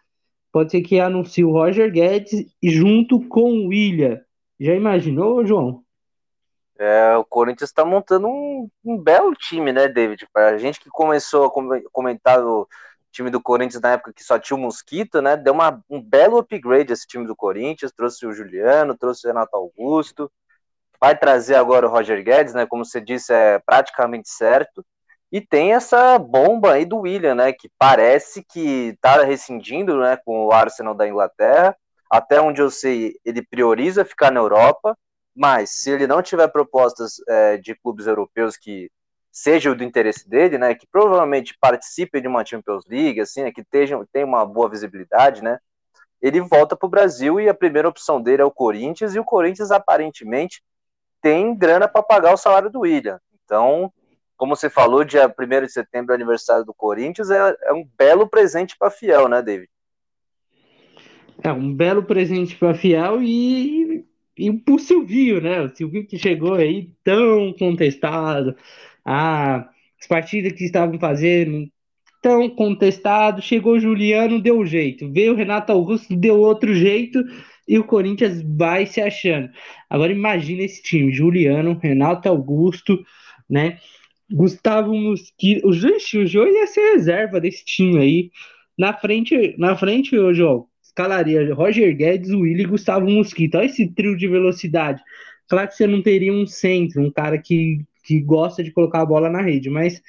pode 0.53 0.71
ser 0.71 0.83
que 0.83 1.01
anuncie 1.01 1.45
o 1.45 1.51
Roger 1.51 1.91
Guedes 1.91 2.47
junto 2.63 3.27
com 3.29 3.51
o 3.53 3.67
William. 3.69 4.21
Já 4.61 4.75
imaginou, 4.75 5.45
João? 5.45 5.83
É, 6.79 7.17
o 7.17 7.25
Corinthians 7.25 7.71
está 7.71 7.85
montando 7.85 8.29
um, 8.29 8.71
um, 8.85 8.97
belo 8.97 9.35
time, 9.35 9.73
né, 9.73 9.89
David? 9.89 10.29
Para 10.33 10.51
a 10.51 10.59
gente 10.59 10.79
que 10.79 10.89
começou 10.89 11.47
a 11.47 11.51
comentar 11.91 12.39
time 13.13 13.31
do 13.31 13.41
Corinthians 13.41 13.81
na 13.81 13.93
época 13.93 14.13
que 14.13 14.23
só 14.25 14.39
tinha 14.39 14.57
o 14.57 14.61
Mosquito, 14.61 15.21
né? 15.23 15.37
Deu 15.37 15.53
uma, 15.53 15.83
um 15.89 16.01
belo 16.01 16.39
upgrade 16.39 16.93
esse 16.93 17.07
time 17.07 17.27
do 17.27 17.37
Corinthians, 17.37 17.93
trouxe 17.93 18.27
o 18.27 18.33
Juliano, 18.33 18.97
trouxe 18.97 19.27
o 19.27 19.31
Renato 19.31 19.57
Augusto, 19.57 20.31
vai 21.01 21.17
trazer 21.17 21.55
agora 21.55 21.87
o 21.87 21.91
Roger 21.91 22.23
Guedes, 22.23 22.55
né? 22.55 22.67
Como 22.67 22.85
você 22.85 23.01
disse, 23.01 23.33
é 23.33 23.59
praticamente 23.59 24.29
certo. 24.29 24.85
E 25.31 25.41
tem 25.41 25.75
essa 25.75 26.19
bomba 26.19 26.73
aí 26.73 26.85
do 26.85 27.01
William, 27.01 27.35
né? 27.35 27.53
Que 27.53 27.71
parece 27.79 28.43
que 28.43 28.97
tá 29.01 29.23
rescindindo, 29.25 29.99
né? 30.01 30.17
Com 30.25 30.47
o 30.47 30.53
Arsenal 30.53 30.95
da 30.95 31.09
Inglaterra 31.09 31.77
até 32.11 32.41
onde 32.41 32.61
eu 32.61 32.71
sei, 32.71 33.15
ele 33.25 33.43
prioriza 33.43 34.05
ficar 34.05 34.31
na 34.31 34.41
Europa, 34.41 34.97
mas 35.35 35.71
se 35.71 35.91
ele 35.91 36.07
não 36.07 36.23
tiver 36.23 36.49
propostas 36.49 37.17
é, 37.29 37.57
de 37.59 37.75
clubes 37.75 38.07
europeus 38.07 38.57
que 38.57 38.91
seja 39.39 39.75
do 39.75 39.85
interesse 39.85 40.29
dele, 40.29 40.59
né, 40.59 40.75
que 40.75 40.87
provavelmente 40.91 41.57
participe 41.61 42.21
de 42.21 42.27
uma 42.27 42.45
Champions 42.45 42.85
League, 42.89 43.21
assim, 43.21 43.43
né, 43.45 43.53
que 43.53 43.63
tenha, 43.63 44.05
tenha 44.13 44.27
uma 44.27 44.45
boa 44.45 44.69
visibilidade, 44.69 45.43
né, 45.43 45.59
ele 46.21 46.41
volta 46.41 46.77
para 46.77 46.87
o 46.87 46.91
Brasil 46.91 47.41
e 47.41 47.49
a 47.49 47.55
primeira 47.55 47.89
opção 47.89 48.21
dele 48.21 48.43
é 48.43 48.45
o 48.45 48.51
Corinthians, 48.51 49.15
e 49.15 49.21
o 49.21 49.25
Corinthians 49.25 49.71
aparentemente 49.71 50.61
tem 51.23 51.57
grana 51.57 51.87
para 51.87 52.03
pagar 52.03 52.35
o 52.35 52.37
salário 52.37 52.69
do 52.69 52.81
William. 52.81 53.21
Então, 53.45 53.93
como 54.37 54.57
você 54.57 54.69
falou, 54.69 55.05
dia 55.05 55.27
1 55.29 55.67
de 55.67 55.73
setembro, 55.73 56.15
aniversário 56.15 56.65
do 56.65 56.75
Corinthians, 56.75 57.31
é, 57.31 57.57
é 57.63 57.73
um 57.73 57.89
belo 57.97 58.29
presente 58.29 58.77
para 58.77 58.91
Fiel, 58.91 59.29
né, 59.29 59.41
David? 59.41 59.71
É 61.43 61.53
um 61.53 61.73
belo 61.73 62.03
presente 62.03 62.57
para 62.57 62.75
Fiel 62.75 63.23
e, 63.23 64.05
e 64.37 64.53
para 64.53 64.75
o 64.75 64.79
Silvio, 64.79 65.41
né? 65.41 65.61
O 65.61 65.75
Silvio 65.75 66.05
que 66.05 66.19
chegou 66.19 66.55
aí 66.55 66.91
tão 67.05 67.53
contestado, 67.53 68.57
as 69.11 70.07
partidas 70.07 70.53
que 70.53 70.65
estavam 70.65 70.99
fazendo 70.99 71.67
tão 72.21 72.51
contestado, 72.51 73.41
chegou 73.41 73.75
o 73.75 73.81
Juliano, 73.81 74.41
deu 74.41 74.67
jeito, 74.67 75.11
veio 75.11 75.33
o 75.33 75.37
Renato 75.37 75.73
Augusto, 75.73 76.15
deu 76.15 76.39
outro 76.39 76.75
jeito 76.75 77.25
e 77.67 77.79
o 77.79 77.85
Corinthians 77.85 78.43
vai 78.43 78.85
se 78.85 79.01
achando. 79.01 79.49
Agora 79.89 80.13
imagina 80.13 80.63
esse 80.63 80.83
time, 80.83 81.13
Juliano, 81.13 81.79
Renato 81.83 82.29
Augusto, 82.29 83.03
né? 83.49 83.79
Gustavo 84.31 84.95
Mosquito, 84.95 85.67
o 85.67 85.73
Jô 85.73 86.47
ia 86.47 86.67
ser 86.67 86.93
reserva 86.93 87.41
desse 87.41 87.65
time 87.65 87.99
aí. 87.99 88.31
Na 88.77 88.93
frente, 88.93 89.55
na 89.57 89.75
frente, 89.75 90.15
João, 90.35 90.67
escalaria 90.83 91.55
Roger 91.55 91.97
Guedes, 91.97 92.31
Willi 92.31 92.65
e 92.65 92.67
Gustavo 92.67 93.09
Mosquito. 93.09 93.57
Olha 93.57 93.65
esse 93.65 93.89
trio 93.89 94.15
de 94.17 94.29
velocidade. 94.29 95.03
Claro 95.49 95.69
que 95.69 95.77
você 95.77 95.87
não 95.87 96.03
teria 96.03 96.33
um 96.33 96.47
centro, 96.47 97.03
um 97.03 97.11
cara 97.11 97.39
que, 97.39 97.81
que 98.09 98.21
gosta 98.23 98.65
de 98.65 98.73
colocar 98.73 99.03
a 99.03 99.07
bola 99.07 99.29
na 99.29 99.43
rede, 99.43 99.69
mas 99.69 100.03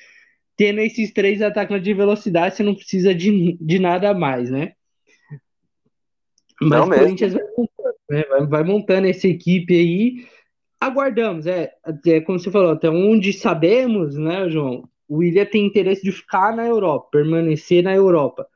tendo 0.56 0.80
esses 0.80 1.12
três 1.12 1.42
atacantes 1.42 1.84
de 1.84 1.94
velocidade, 1.94 2.56
você 2.56 2.64
não 2.64 2.74
precisa 2.74 3.14
de, 3.14 3.58
de 3.60 3.78
nada 3.78 4.14
mais, 4.14 4.50
né? 4.50 4.72
Mas 6.62 6.88
o 6.88 6.90
Corinthians 6.90 7.34
vai 7.34 7.44
montando, 7.58 7.96
né? 8.10 8.24
vai, 8.30 8.48
vai 8.48 8.64
montando 8.64 9.08
essa 9.08 9.28
equipe 9.28 9.74
aí. 9.74 10.26
Aguardamos, 10.80 11.46
é, 11.46 11.74
é 12.08 12.22
como 12.22 12.40
você 12.40 12.50
falou, 12.50 12.72
até 12.72 12.90
onde 12.90 13.34
sabemos, 13.34 14.16
né, 14.16 14.50
João? 14.50 14.88
O 15.08 15.18
William 15.18 15.46
tem 15.46 15.66
interesse 15.66 16.02
de 16.02 16.12
ficar 16.14 16.56
na 16.56 16.66
Europa, 16.66 17.10
permanecer 17.12 17.84
na 17.84 17.94
Europa 17.94 18.48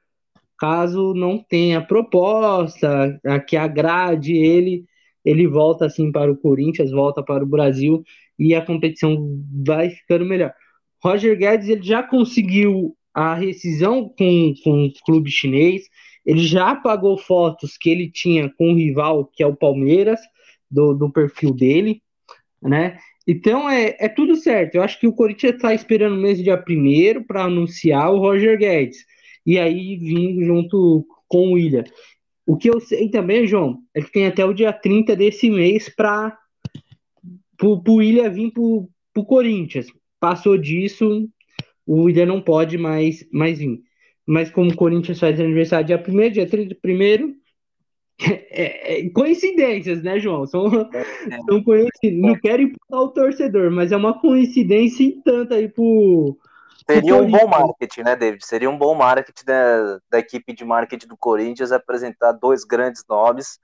caso 0.57 1.13
não 1.13 1.37
tenha 1.37 1.81
proposta 1.81 3.19
que 3.49 3.57
agrade 3.57 4.33
ele, 4.33 4.85
ele 5.25 5.45
volta 5.45 5.87
assim 5.87 6.09
para 6.09 6.31
o 6.31 6.37
Corinthians, 6.37 6.89
volta 6.89 7.21
para 7.21 7.43
o 7.43 7.47
Brasil 7.47 8.01
e 8.37 8.55
a 8.55 8.65
competição 8.65 9.17
vai 9.65 9.89
ficando 9.89 10.25
melhor. 10.25 10.53
Roger 11.03 11.37
Guedes 11.37 11.67
ele 11.67 11.83
já 11.83 12.01
conseguiu 12.01 12.95
a 13.13 13.35
rescisão 13.35 14.09
com, 14.09 14.53
com 14.63 14.85
o 14.85 14.93
clube 15.05 15.29
chinês, 15.29 15.83
ele 16.25 16.39
já 16.39 16.75
pagou 16.75 17.17
fotos 17.17 17.77
que 17.77 17.89
ele 17.89 18.09
tinha 18.09 18.49
com 18.57 18.71
o 18.71 18.75
rival, 18.75 19.25
que 19.25 19.43
é 19.43 19.47
o 19.47 19.55
Palmeiras, 19.55 20.19
do, 20.71 20.93
do 20.93 21.11
perfil 21.11 21.53
dele, 21.53 22.01
né? 22.61 22.97
Então 23.27 23.69
é, 23.69 23.95
é 23.99 24.09
tudo 24.09 24.35
certo. 24.35 24.75
Eu 24.75 24.83
acho 24.83 24.99
que 24.99 25.07
o 25.07 25.13
Corinthians 25.13 25.55
está 25.55 25.73
esperando 25.73 26.15
o 26.15 26.21
mês 26.21 26.41
dia 26.41 26.57
primeiro 26.57 27.23
para 27.23 27.43
anunciar 27.43 28.11
o 28.11 28.19
Roger 28.19 28.57
Guedes 28.57 29.05
e 29.45 29.59
aí 29.59 29.97
vim 29.97 30.43
junto 30.43 31.05
com 31.27 31.49
o 31.49 31.53
William. 31.53 31.83
O 32.45 32.57
que 32.57 32.69
eu 32.69 32.79
sei 32.79 33.09
também, 33.09 33.47
João, 33.47 33.79
é 33.93 34.01
que 34.01 34.11
tem 34.11 34.27
até 34.27 34.43
o 34.43 34.53
dia 34.53 34.73
30 34.73 35.15
desse 35.15 35.49
mês 35.49 35.89
para 35.89 36.37
o 37.61 37.95
William 37.95 38.29
vir 38.29 38.51
para 38.51 38.61
o 38.61 39.25
Corinthians. 39.25 39.87
Passou 40.19 40.57
disso, 40.57 41.29
o 41.85 42.03
William 42.03 42.25
não 42.25 42.41
pode 42.41 42.77
mais, 42.77 43.27
mais 43.31 43.59
vir. 43.59 43.81
Mas 44.25 44.49
como 44.49 44.71
o 44.71 44.75
Corinthians 44.75 45.19
faz 45.19 45.39
aniversário 45.39 45.85
dia 45.85 46.01
1 46.05 46.31
dia 46.31 46.47
30 46.47 46.75
primeiro, 46.81 47.35
é, 48.21 48.99
é, 48.99 49.09
coincidências, 49.09 50.01
né, 50.01 50.19
João? 50.19 50.45
São, 50.45 50.69
são 50.69 51.63
coincidências. 51.63 52.21
Não 52.21 52.35
quero 52.39 52.61
imputar 52.61 52.99
o 53.01 53.09
torcedor, 53.09 53.71
mas 53.71 53.91
é 53.91 53.97
uma 53.97 54.19
coincidência 54.19 55.03
em 55.03 55.21
tanto 55.21 55.53
aí 55.53 55.67
pro, 55.67 56.37
Seria 56.89 57.15
um 57.15 57.29
bom 57.29 57.47
marketing, 57.47 58.01
né, 58.01 58.15
David? 58.15 58.45
Seria 58.45 58.69
um 58.69 58.77
bom 58.77 58.93
marketing 58.93 59.45
da, 59.45 59.99
da 60.09 60.19
equipe 60.19 60.53
de 60.53 60.65
marketing 60.65 61.07
do 61.07 61.17
Corinthians 61.17 61.71
apresentar 61.71 62.33
dois 62.33 62.65
grandes 62.65 63.03
nomes 63.07 63.59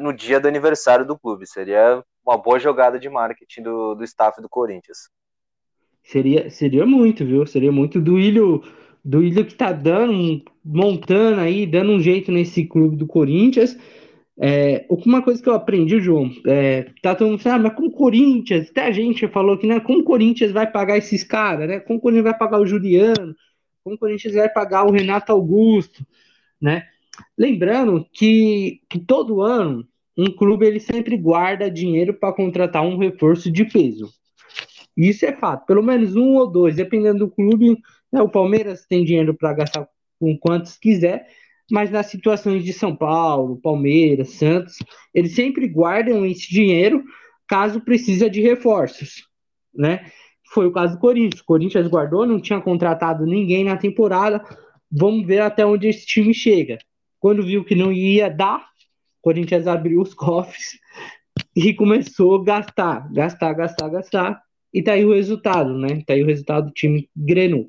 no, 0.00 0.12
dia 0.12 0.38
do 0.40 0.48
aniversário 0.48 1.06
do 1.06 1.18
clube. 1.18 1.46
Seria 1.46 2.02
uma 2.24 2.38
boa 2.38 2.58
jogada 2.58 2.98
de 2.98 3.08
marketing 3.08 3.62
do, 3.62 3.94
do 3.94 4.04
staff 4.04 4.40
do 4.40 4.48
Corinthians. 4.48 4.98
Seria, 6.04 6.50
seria 6.50 6.84
muito, 6.84 7.24
viu? 7.24 7.46
Seria 7.46 7.72
muito 7.72 8.00
do 8.00 8.18
Ilho, 8.18 8.62
do 9.04 9.22
Ilho 9.22 9.44
que 9.44 9.54
tá 9.54 9.72
dando, 9.72 10.42
montando 10.64 11.40
aí, 11.40 11.66
dando 11.66 11.92
um 11.92 12.00
jeito 12.00 12.32
nesse 12.32 12.64
clube 12.64 12.96
do 12.96 13.06
Corinthians. 13.06 13.76
É, 14.38 14.86
uma 14.88 15.22
coisa 15.22 15.42
que 15.42 15.48
eu 15.48 15.54
aprendi, 15.54 16.00
João, 16.00 16.30
é, 16.46 16.86
tá 17.02 17.14
todo 17.14 17.30
mundo 17.30 17.40
falando, 17.40 17.60
ah, 17.60 17.68
mas 17.68 17.76
como 17.76 17.88
o 17.88 17.92
Corinthians, 17.92 18.70
até 18.70 18.86
a 18.86 18.90
gente 18.90 19.28
falou 19.28 19.58
que, 19.58 19.66
né, 19.66 19.78
como 19.78 20.00
o 20.00 20.04
Corinthians 20.04 20.50
vai 20.52 20.68
pagar 20.70 20.96
esses 20.96 21.22
caras, 21.22 21.68
né, 21.68 21.80
como 21.80 21.98
o 21.98 22.02
Corinthians 22.02 22.24
vai 22.24 22.38
pagar 22.38 22.58
o 22.58 22.66
Juliano, 22.66 23.36
como 23.84 23.96
o 23.96 23.98
Corinthians 23.98 24.34
vai 24.34 24.48
pagar 24.48 24.84
o 24.84 24.90
Renato 24.90 25.30
Augusto, 25.30 26.04
né, 26.60 26.88
lembrando 27.36 28.06
que, 28.12 28.80
que 28.88 28.98
todo 28.98 29.42
ano 29.42 29.86
um 30.16 30.30
clube 30.30 30.66
ele 30.66 30.80
sempre 30.80 31.16
guarda 31.16 31.70
dinheiro 31.70 32.14
para 32.14 32.34
contratar 32.34 32.82
um 32.82 32.98
reforço 32.98 33.50
de 33.50 33.64
peso, 33.64 34.12
isso 34.96 35.24
é 35.24 35.32
fato, 35.32 35.66
pelo 35.66 35.82
menos 35.82 36.16
um 36.16 36.34
ou 36.36 36.46
dois, 36.46 36.76
dependendo 36.76 37.20
do 37.20 37.30
clube, 37.30 37.78
né, 38.12 38.20
o 38.20 38.28
Palmeiras 38.28 38.84
tem 38.86 39.04
dinheiro 39.04 39.34
para 39.34 39.54
gastar 39.54 39.88
com 40.20 40.36
quantos 40.38 40.76
quiser, 40.76 41.26
mas 41.70 41.90
nas 41.90 42.06
situações 42.06 42.64
de 42.64 42.72
São 42.72 42.94
Paulo, 42.94 43.60
Palmeiras, 43.60 44.30
Santos, 44.30 44.76
eles 45.14 45.34
sempre 45.34 45.66
guardam 45.66 46.26
esse 46.26 46.50
dinheiro 46.50 47.02
caso 47.48 47.80
precisa 47.80 48.28
de 48.28 48.40
reforços, 48.40 49.26
né? 49.74 50.04
Foi 50.52 50.66
o 50.66 50.72
caso 50.72 50.94
do 50.94 51.00
Corinthians. 51.00 51.40
O 51.40 51.46
Corinthians 51.46 51.88
guardou, 51.88 52.26
não 52.26 52.40
tinha 52.40 52.60
contratado 52.60 53.24
ninguém 53.24 53.64
na 53.64 53.76
temporada. 53.76 54.44
Vamos 54.90 55.26
ver 55.26 55.40
até 55.40 55.64
onde 55.64 55.88
esse 55.88 56.04
time 56.04 56.34
chega. 56.34 56.78
Quando 57.22 57.44
viu 57.44 57.64
que 57.64 57.76
não 57.76 57.92
ia 57.92 58.28
dar, 58.28 58.58
o 58.58 59.22
Corinthians 59.22 59.68
abriu 59.68 60.00
os 60.00 60.12
cofres 60.12 60.76
e 61.54 61.72
começou 61.72 62.34
a 62.34 62.44
gastar, 62.44 63.08
gastar, 63.12 63.52
gastar, 63.52 63.88
gastar. 63.88 64.42
E 64.74 64.82
tá 64.82 64.94
aí 64.94 65.04
o 65.04 65.14
resultado, 65.14 65.78
né? 65.78 66.02
Tá 66.04 66.14
aí 66.14 66.22
o 66.24 66.26
resultado 66.26 66.66
do 66.66 66.72
time 66.72 67.08
Grenu. 67.16 67.64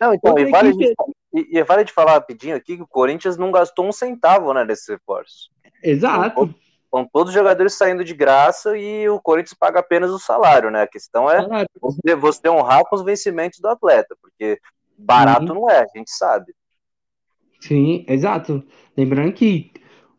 Não, 0.00 0.14
então, 0.14 0.38
e 0.38 0.48
vale, 0.48 0.68
equipe... 0.68 0.94
E, 1.34 1.58
e 1.58 1.64
vale 1.64 1.82
de 1.82 1.92
falar 1.92 2.12
rapidinho 2.12 2.54
aqui 2.54 2.76
que 2.76 2.82
o 2.84 2.86
Corinthians 2.86 3.36
não 3.36 3.50
gastou 3.50 3.84
um 3.84 3.90
centavo 3.90 4.54
né, 4.54 4.64
nesse 4.64 4.92
reforço. 4.92 5.50
Exato. 5.82 6.54
Com 6.88 7.04
todos 7.04 7.30
os 7.30 7.34
jogadores 7.34 7.74
saindo 7.74 8.04
de 8.04 8.14
graça 8.14 8.78
e 8.78 9.08
o 9.08 9.20
Corinthians 9.20 9.58
paga 9.58 9.80
apenas 9.80 10.12
o 10.12 10.20
salário, 10.20 10.70
né? 10.70 10.82
A 10.82 10.86
questão 10.86 11.28
é 11.28 11.44
você, 11.80 12.14
você 12.14 12.48
honrar 12.48 12.84
com 12.84 12.94
os 12.94 13.02
vencimentos 13.02 13.58
do 13.58 13.66
atleta, 13.66 14.14
porque 14.22 14.60
barato 14.96 15.52
uhum. 15.52 15.62
não 15.62 15.70
é, 15.70 15.80
a 15.80 15.86
gente 15.96 16.12
sabe. 16.12 16.54
Sim, 17.66 18.04
exato. 18.06 18.62
Lembrando 18.96 19.32
que 19.32 19.70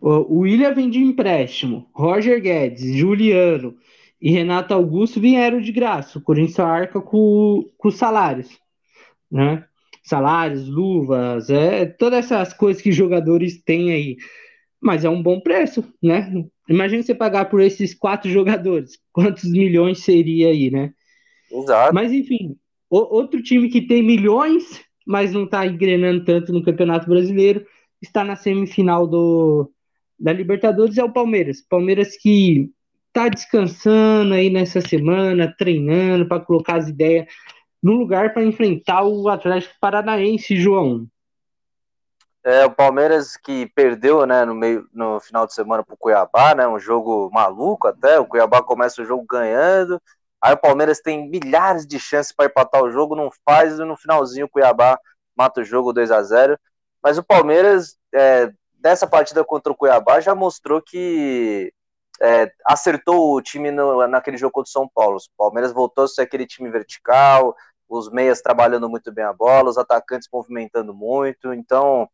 O 0.01 0.39
William 0.39 0.73
vem 0.73 0.89
de 0.89 0.99
empréstimo, 0.99 1.87
Roger 1.93 2.41
Guedes, 2.41 2.95
Juliano 2.95 3.75
e 4.21 4.31
Renato 4.31 4.73
Augusto 4.73 5.19
vieram 5.19 5.61
de 5.61 5.71
graça. 5.71 6.17
O 6.17 6.21
Corinthians 6.21 6.59
arca 6.59 7.01
com, 7.01 7.63
com 7.77 7.91
salários, 7.91 8.49
né? 9.31 9.63
Salários, 10.03 10.67
luvas, 10.67 11.49
é, 11.49 11.85
todas 11.85 12.25
essas 12.25 12.53
coisas 12.53 12.81
que 12.81 12.91
jogadores 12.91 13.61
têm 13.63 13.91
aí. 13.91 14.17
Mas 14.81 15.05
é 15.05 15.09
um 15.09 15.21
bom 15.21 15.39
preço, 15.39 15.83
né? 16.01 16.31
Imagina 16.67 17.03
você 17.03 17.13
pagar 17.15 17.45
por 17.45 17.61
esses 17.61 17.93
quatro 17.93 18.29
jogadores. 18.29 18.99
Quantos 19.13 19.43
milhões 19.51 20.03
seria 20.03 20.49
aí, 20.49 20.71
né? 20.71 20.93
Exato. 21.51 21.93
Mas 21.93 22.11
enfim, 22.11 22.57
o, 22.89 22.97
outro 22.97 23.41
time 23.41 23.69
que 23.69 23.81
tem 23.81 24.03
milhões, 24.03 24.81
mas 25.05 25.31
não 25.31 25.43
está 25.43 25.65
engrenando 25.65 26.25
tanto 26.25 26.51
no 26.51 26.63
Campeonato 26.63 27.07
Brasileiro, 27.07 27.65
está 28.01 28.23
na 28.23 28.35
semifinal 28.35 29.07
do, 29.07 29.71
da 30.19 30.33
Libertadores 30.33 30.97
é 30.97 31.03
o 31.03 31.11
Palmeiras. 31.11 31.61
Palmeiras 31.61 32.17
que 32.17 32.71
está 33.07 33.29
descansando 33.29 34.33
aí 34.33 34.49
nessa 34.49 34.81
semana, 34.81 35.53
treinando 35.57 36.27
para 36.27 36.43
colocar 36.43 36.77
as 36.77 36.89
ideias 36.89 37.27
no 37.81 37.93
lugar 37.93 38.33
para 38.33 38.43
enfrentar 38.43 39.03
o 39.03 39.29
Atlético 39.29 39.75
Paranaense, 39.79 40.55
João. 40.55 41.07
É, 42.43 42.65
o 42.65 42.71
Palmeiras 42.71 43.35
que 43.37 43.65
perdeu, 43.73 44.25
né, 44.25 44.45
no 44.45 44.53
meio 44.53 44.87
no 44.93 45.19
final 45.19 45.47
de 45.47 45.53
semana 45.53 45.83
para 45.83 45.95
o 45.95 45.97
Cuiabá, 45.97 46.53
né, 46.53 46.67
um 46.67 46.77
jogo 46.77 47.29
maluco 47.33 47.87
até. 47.87 48.19
O 48.19 48.25
Cuiabá 48.25 48.61
começa 48.61 49.01
o 49.01 49.05
jogo 49.05 49.25
ganhando, 49.27 49.99
aí 50.41 50.53
o 50.53 50.57
Palmeiras 50.57 50.99
tem 50.99 51.29
milhares 51.29 51.85
de 51.85 51.99
chances 51.99 52.31
para 52.31 52.45
empatar 52.45 52.83
o 52.83 52.91
jogo, 52.91 53.15
não 53.15 53.29
faz, 53.45 53.79
e 53.79 53.83
no 53.83 53.97
finalzinho 53.97 54.45
o 54.45 54.49
Cuiabá 54.49 54.99
mata 55.35 55.61
o 55.61 55.65
jogo 55.65 55.93
2 55.93 56.11
a 56.11 56.21
0 56.23 56.57
Mas 57.01 57.17
o 57.17 57.23
Palmeiras 57.23 57.97
é, 58.13 58.51
dessa 58.73 59.07
partida 59.07 59.43
contra 59.43 59.71
o 59.71 59.75
Cuiabá 59.75 60.19
já 60.19 60.35
mostrou 60.35 60.81
que 60.81 61.73
é, 62.21 62.51
acertou 62.65 63.35
o 63.35 63.41
time 63.41 63.71
no, 63.71 64.07
naquele 64.07 64.37
jogo 64.37 64.53
contra 64.53 64.69
o 64.69 64.71
São 64.71 64.89
Paulo. 64.93 65.17
O 65.17 65.37
Palmeiras 65.37 65.73
voltou 65.73 66.05
a 66.05 66.07
ser 66.07 66.21
aquele 66.21 66.45
time 66.45 66.69
vertical, 66.69 67.55
os 67.89 68.09
meias 68.09 68.41
trabalhando 68.41 68.89
muito 68.89 69.11
bem 69.11 69.25
a 69.25 69.33
bola, 69.33 69.69
os 69.69 69.77
atacantes 69.77 70.29
movimentando 70.31 70.93
muito. 70.93 71.53
Então, 71.53 72.09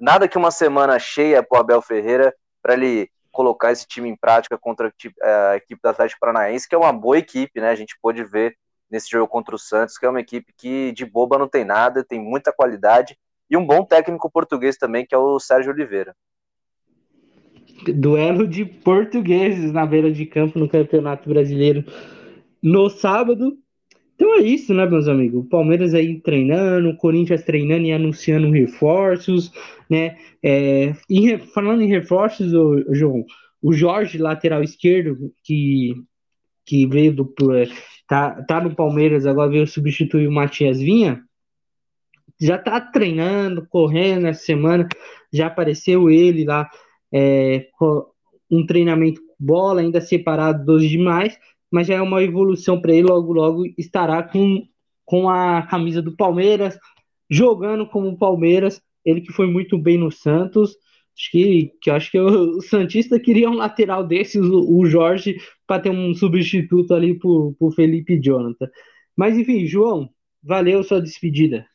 nada 0.00 0.28
que 0.28 0.38
uma 0.38 0.50
semana 0.50 0.98
cheia 0.98 1.42
para 1.42 1.58
o 1.58 1.60
Abel 1.60 1.82
Ferreira 1.82 2.34
para 2.62 2.74
ele 2.74 3.10
colocar 3.32 3.72
esse 3.72 3.86
time 3.86 4.08
em 4.08 4.16
prática 4.16 4.56
contra 4.58 4.92
a 5.22 5.56
equipe 5.56 5.80
do 5.82 5.88
Atlético 5.88 6.20
Paranaense, 6.20 6.68
que 6.68 6.74
é 6.74 6.78
uma 6.78 6.92
boa 6.92 7.18
equipe, 7.18 7.60
né? 7.60 7.70
A 7.70 7.74
gente 7.74 7.98
pôde 8.00 8.22
ver 8.22 8.56
nesse 8.90 9.10
jogo 9.10 9.26
contra 9.26 9.54
o 9.54 9.58
Santos, 9.58 9.96
que 9.96 10.04
é 10.04 10.08
uma 10.08 10.20
equipe 10.20 10.52
que 10.56 10.92
de 10.92 11.06
boba 11.06 11.38
não 11.38 11.48
tem 11.48 11.64
nada, 11.64 12.04
tem 12.04 12.20
muita 12.20 12.52
qualidade 12.52 13.16
e 13.50 13.56
um 13.56 13.66
bom 13.66 13.84
técnico 13.84 14.30
português 14.30 14.76
também, 14.76 15.04
que 15.06 15.14
é 15.14 15.18
o 15.18 15.40
Sérgio 15.40 15.72
Oliveira. 15.72 16.14
Duelo 17.94 18.46
de 18.46 18.64
portugueses 18.64 19.72
na 19.72 19.84
beira 19.84 20.12
de 20.12 20.26
campo 20.26 20.58
no 20.58 20.68
Campeonato 20.68 21.28
Brasileiro 21.28 21.84
no 22.62 22.88
sábado. 22.88 23.58
Então 24.14 24.34
é 24.38 24.42
isso, 24.42 24.72
né, 24.72 24.86
meus 24.86 25.08
amigos? 25.08 25.44
O 25.44 25.48
Palmeiras 25.48 25.94
aí 25.94 26.20
treinando, 26.20 26.90
o 26.90 26.96
Corinthians 26.96 27.42
treinando 27.42 27.86
e 27.86 27.92
anunciando 27.92 28.50
reforços, 28.50 29.52
né? 29.90 30.16
É, 30.42 30.94
e 31.08 31.38
falando 31.38 31.82
em 31.82 31.88
reforços, 31.88 32.52
João, 32.90 33.24
o 33.60 33.72
Jorge, 33.72 34.18
lateral 34.18 34.62
esquerdo, 34.62 35.32
que, 35.42 35.94
que 36.64 36.86
veio 36.86 37.14
do. 37.14 37.34
Tá, 38.06 38.42
tá 38.42 38.60
no 38.60 38.74
Palmeiras, 38.74 39.26
agora 39.26 39.50
veio 39.50 39.66
substituir 39.66 40.26
o 40.26 40.32
Matias 40.32 40.78
Vinha 40.78 41.22
já 42.42 42.58
tá 42.58 42.80
treinando, 42.80 43.66
correndo 43.68 44.26
essa 44.26 44.44
semana, 44.44 44.88
já 45.32 45.46
apareceu 45.46 46.10
ele 46.10 46.44
lá, 46.44 46.68
é, 47.12 47.68
um 48.50 48.66
treinamento 48.66 49.20
bola, 49.38 49.80
ainda 49.80 50.00
separado 50.00 50.64
dos 50.64 50.88
demais, 50.88 51.38
mas 51.72 51.86
já 51.86 51.94
é 51.94 52.02
uma 52.02 52.22
evolução 52.22 52.80
para 52.80 52.92
ele, 52.92 53.08
logo 53.08 53.32
logo 53.32 53.64
estará 53.78 54.22
com, 54.22 54.62
com 55.04 55.28
a 55.28 55.62
camisa 55.62 56.02
do 56.02 56.14
Palmeiras, 56.14 56.78
jogando 57.30 57.86
como 57.88 58.18
Palmeiras, 58.18 58.80
ele 59.04 59.22
que 59.22 59.32
foi 59.32 59.46
muito 59.46 59.78
bem 59.78 59.96
no 59.96 60.12
Santos, 60.12 60.76
acho 61.16 61.30
que, 61.30 61.72
que 61.80 61.90
acho 61.90 62.10
que 62.10 62.20
o, 62.20 62.60
Santista 62.60 63.18
queria 63.18 63.48
um 63.48 63.54
lateral 63.54 64.06
desse, 64.06 64.38
o, 64.38 64.78
o 64.78 64.86
Jorge, 64.86 65.38
para 65.66 65.80
ter 65.80 65.90
um 65.90 66.14
substituto 66.14 66.94
ali 66.94 67.18
para 67.18 67.28
o 67.28 67.72
Felipe 67.74 68.20
Jonathan. 68.20 68.68
Mas 69.16 69.36
enfim, 69.36 69.66
João, 69.66 70.10
valeu 70.42 70.84
sua 70.84 71.00
despedida. 71.00 71.66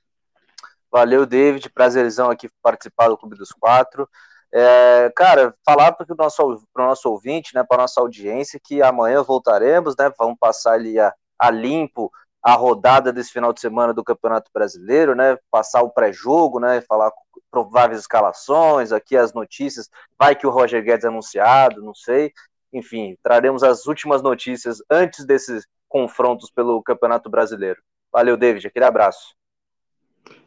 Valeu, 0.92 1.26
David. 1.26 1.70
Prazerzão 1.70 2.30
aqui 2.30 2.50
participar 2.62 3.10
do 3.10 3.18
Clube 3.18 3.36
dos 3.36 3.52
Quatro. 3.52 4.08
É, 4.54 5.12
cara, 5.16 5.54
falar 5.66 5.92
para 5.92 6.06
o 6.10 6.16
nosso, 6.16 6.64
nosso 6.76 7.10
ouvinte, 7.10 7.54
né, 7.54 7.64
para 7.68 7.82
nossa 7.82 8.00
audiência, 8.00 8.60
que 8.64 8.82
amanhã 8.82 9.22
voltaremos, 9.22 9.96
né? 9.98 10.12
Vamos 10.18 10.38
passar 10.40 10.74
ali 10.74 11.00
a, 11.00 11.14
a 11.38 11.50
limpo 11.50 12.12
a 12.42 12.54
rodada 12.54 13.12
desse 13.12 13.32
final 13.32 13.52
de 13.52 13.60
semana 13.60 13.94
do 13.94 14.04
Campeonato 14.04 14.50
Brasileiro, 14.54 15.14
né? 15.14 15.38
Passar 15.52 15.82
o 15.82 15.90
pré-jogo, 15.90 16.62
né? 16.62 16.80
Falar 16.82 17.12
prováveis 17.52 18.00
escalações, 18.00 18.94
aqui 18.94 19.18
as 19.18 19.34
notícias. 19.34 19.90
Vai 20.18 20.34
que 20.34 20.48
o 20.48 20.50
Roger 20.50 20.82
Guedes 20.82 21.04
é 21.04 21.10
anunciado, 21.10 21.84
não 21.84 21.94
sei. 21.94 22.32
Enfim, 22.72 23.18
traremos 23.22 23.64
as 23.64 23.86
últimas 23.86 24.22
notícias 24.22 24.82
antes 24.90 25.26
desses 25.26 25.68
confrontos 25.90 26.50
pelo 26.50 26.82
Campeonato 26.82 27.30
Brasileiro. 27.30 27.82
Valeu, 28.14 28.38
David. 28.38 28.66
Aquele 28.68 28.86
abraço. 28.86 29.36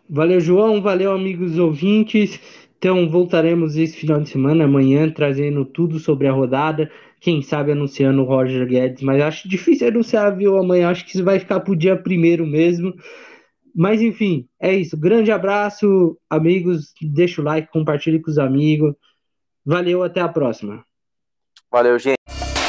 Valeu, 0.08 0.40
João. 0.40 0.80
Valeu, 0.80 1.12
amigos 1.12 1.58
ouvintes. 1.58 2.40
Então, 2.80 3.10
voltaremos 3.10 3.76
esse 3.76 3.94
final 3.94 4.22
de 4.22 4.30
semana, 4.30 4.64
amanhã, 4.64 5.10
trazendo 5.10 5.66
tudo 5.66 5.98
sobre 5.98 6.26
a 6.26 6.32
rodada. 6.32 6.90
Quem 7.20 7.42
sabe 7.42 7.72
anunciando 7.72 8.22
o 8.22 8.24
Roger 8.24 8.66
Guedes, 8.66 9.02
mas 9.02 9.20
acho 9.22 9.46
difícil 9.46 9.88
anunciar, 9.88 10.34
viu? 10.34 10.56
Amanhã 10.56 10.88
acho 10.88 11.04
que 11.04 11.10
isso 11.10 11.22
vai 11.22 11.38
ficar 11.38 11.60
pro 11.60 11.76
dia 11.76 11.94
primeiro 11.94 12.46
mesmo. 12.46 12.94
Mas 13.76 14.00
enfim, 14.00 14.48
é 14.58 14.74
isso. 14.74 14.98
Grande 14.98 15.30
abraço, 15.30 16.18
amigos. 16.30 16.94
Deixa 17.02 17.42
o 17.42 17.44
like, 17.44 17.70
compartilhe 17.70 18.18
com 18.18 18.30
os 18.30 18.38
amigos. 18.38 18.94
Valeu, 19.62 20.02
até 20.02 20.22
a 20.22 20.28
próxima. 20.28 20.82
Valeu, 21.70 21.98
gente. 21.98 22.19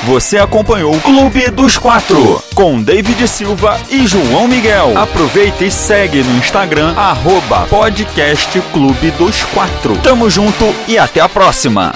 Você 0.03 0.39
acompanhou 0.39 0.95
o 0.95 0.99
Clube 0.99 1.51
dos 1.51 1.77
Quatro 1.77 2.41
com 2.55 2.81
David 2.81 3.27
Silva 3.27 3.79
e 3.87 4.07
João 4.07 4.47
Miguel. 4.47 4.97
Aproveita 4.97 5.63
e 5.63 5.69
segue 5.69 6.23
no 6.23 6.37
Instagram 6.37 6.95
arroba 6.97 7.67
podcast 7.69 8.59
Clube 8.73 9.11
dos 9.11 9.43
Quatro. 9.43 9.95
Tamo 9.97 10.27
junto 10.27 10.73
e 10.87 10.97
até 10.97 11.19
a 11.19 11.29
próxima. 11.29 11.93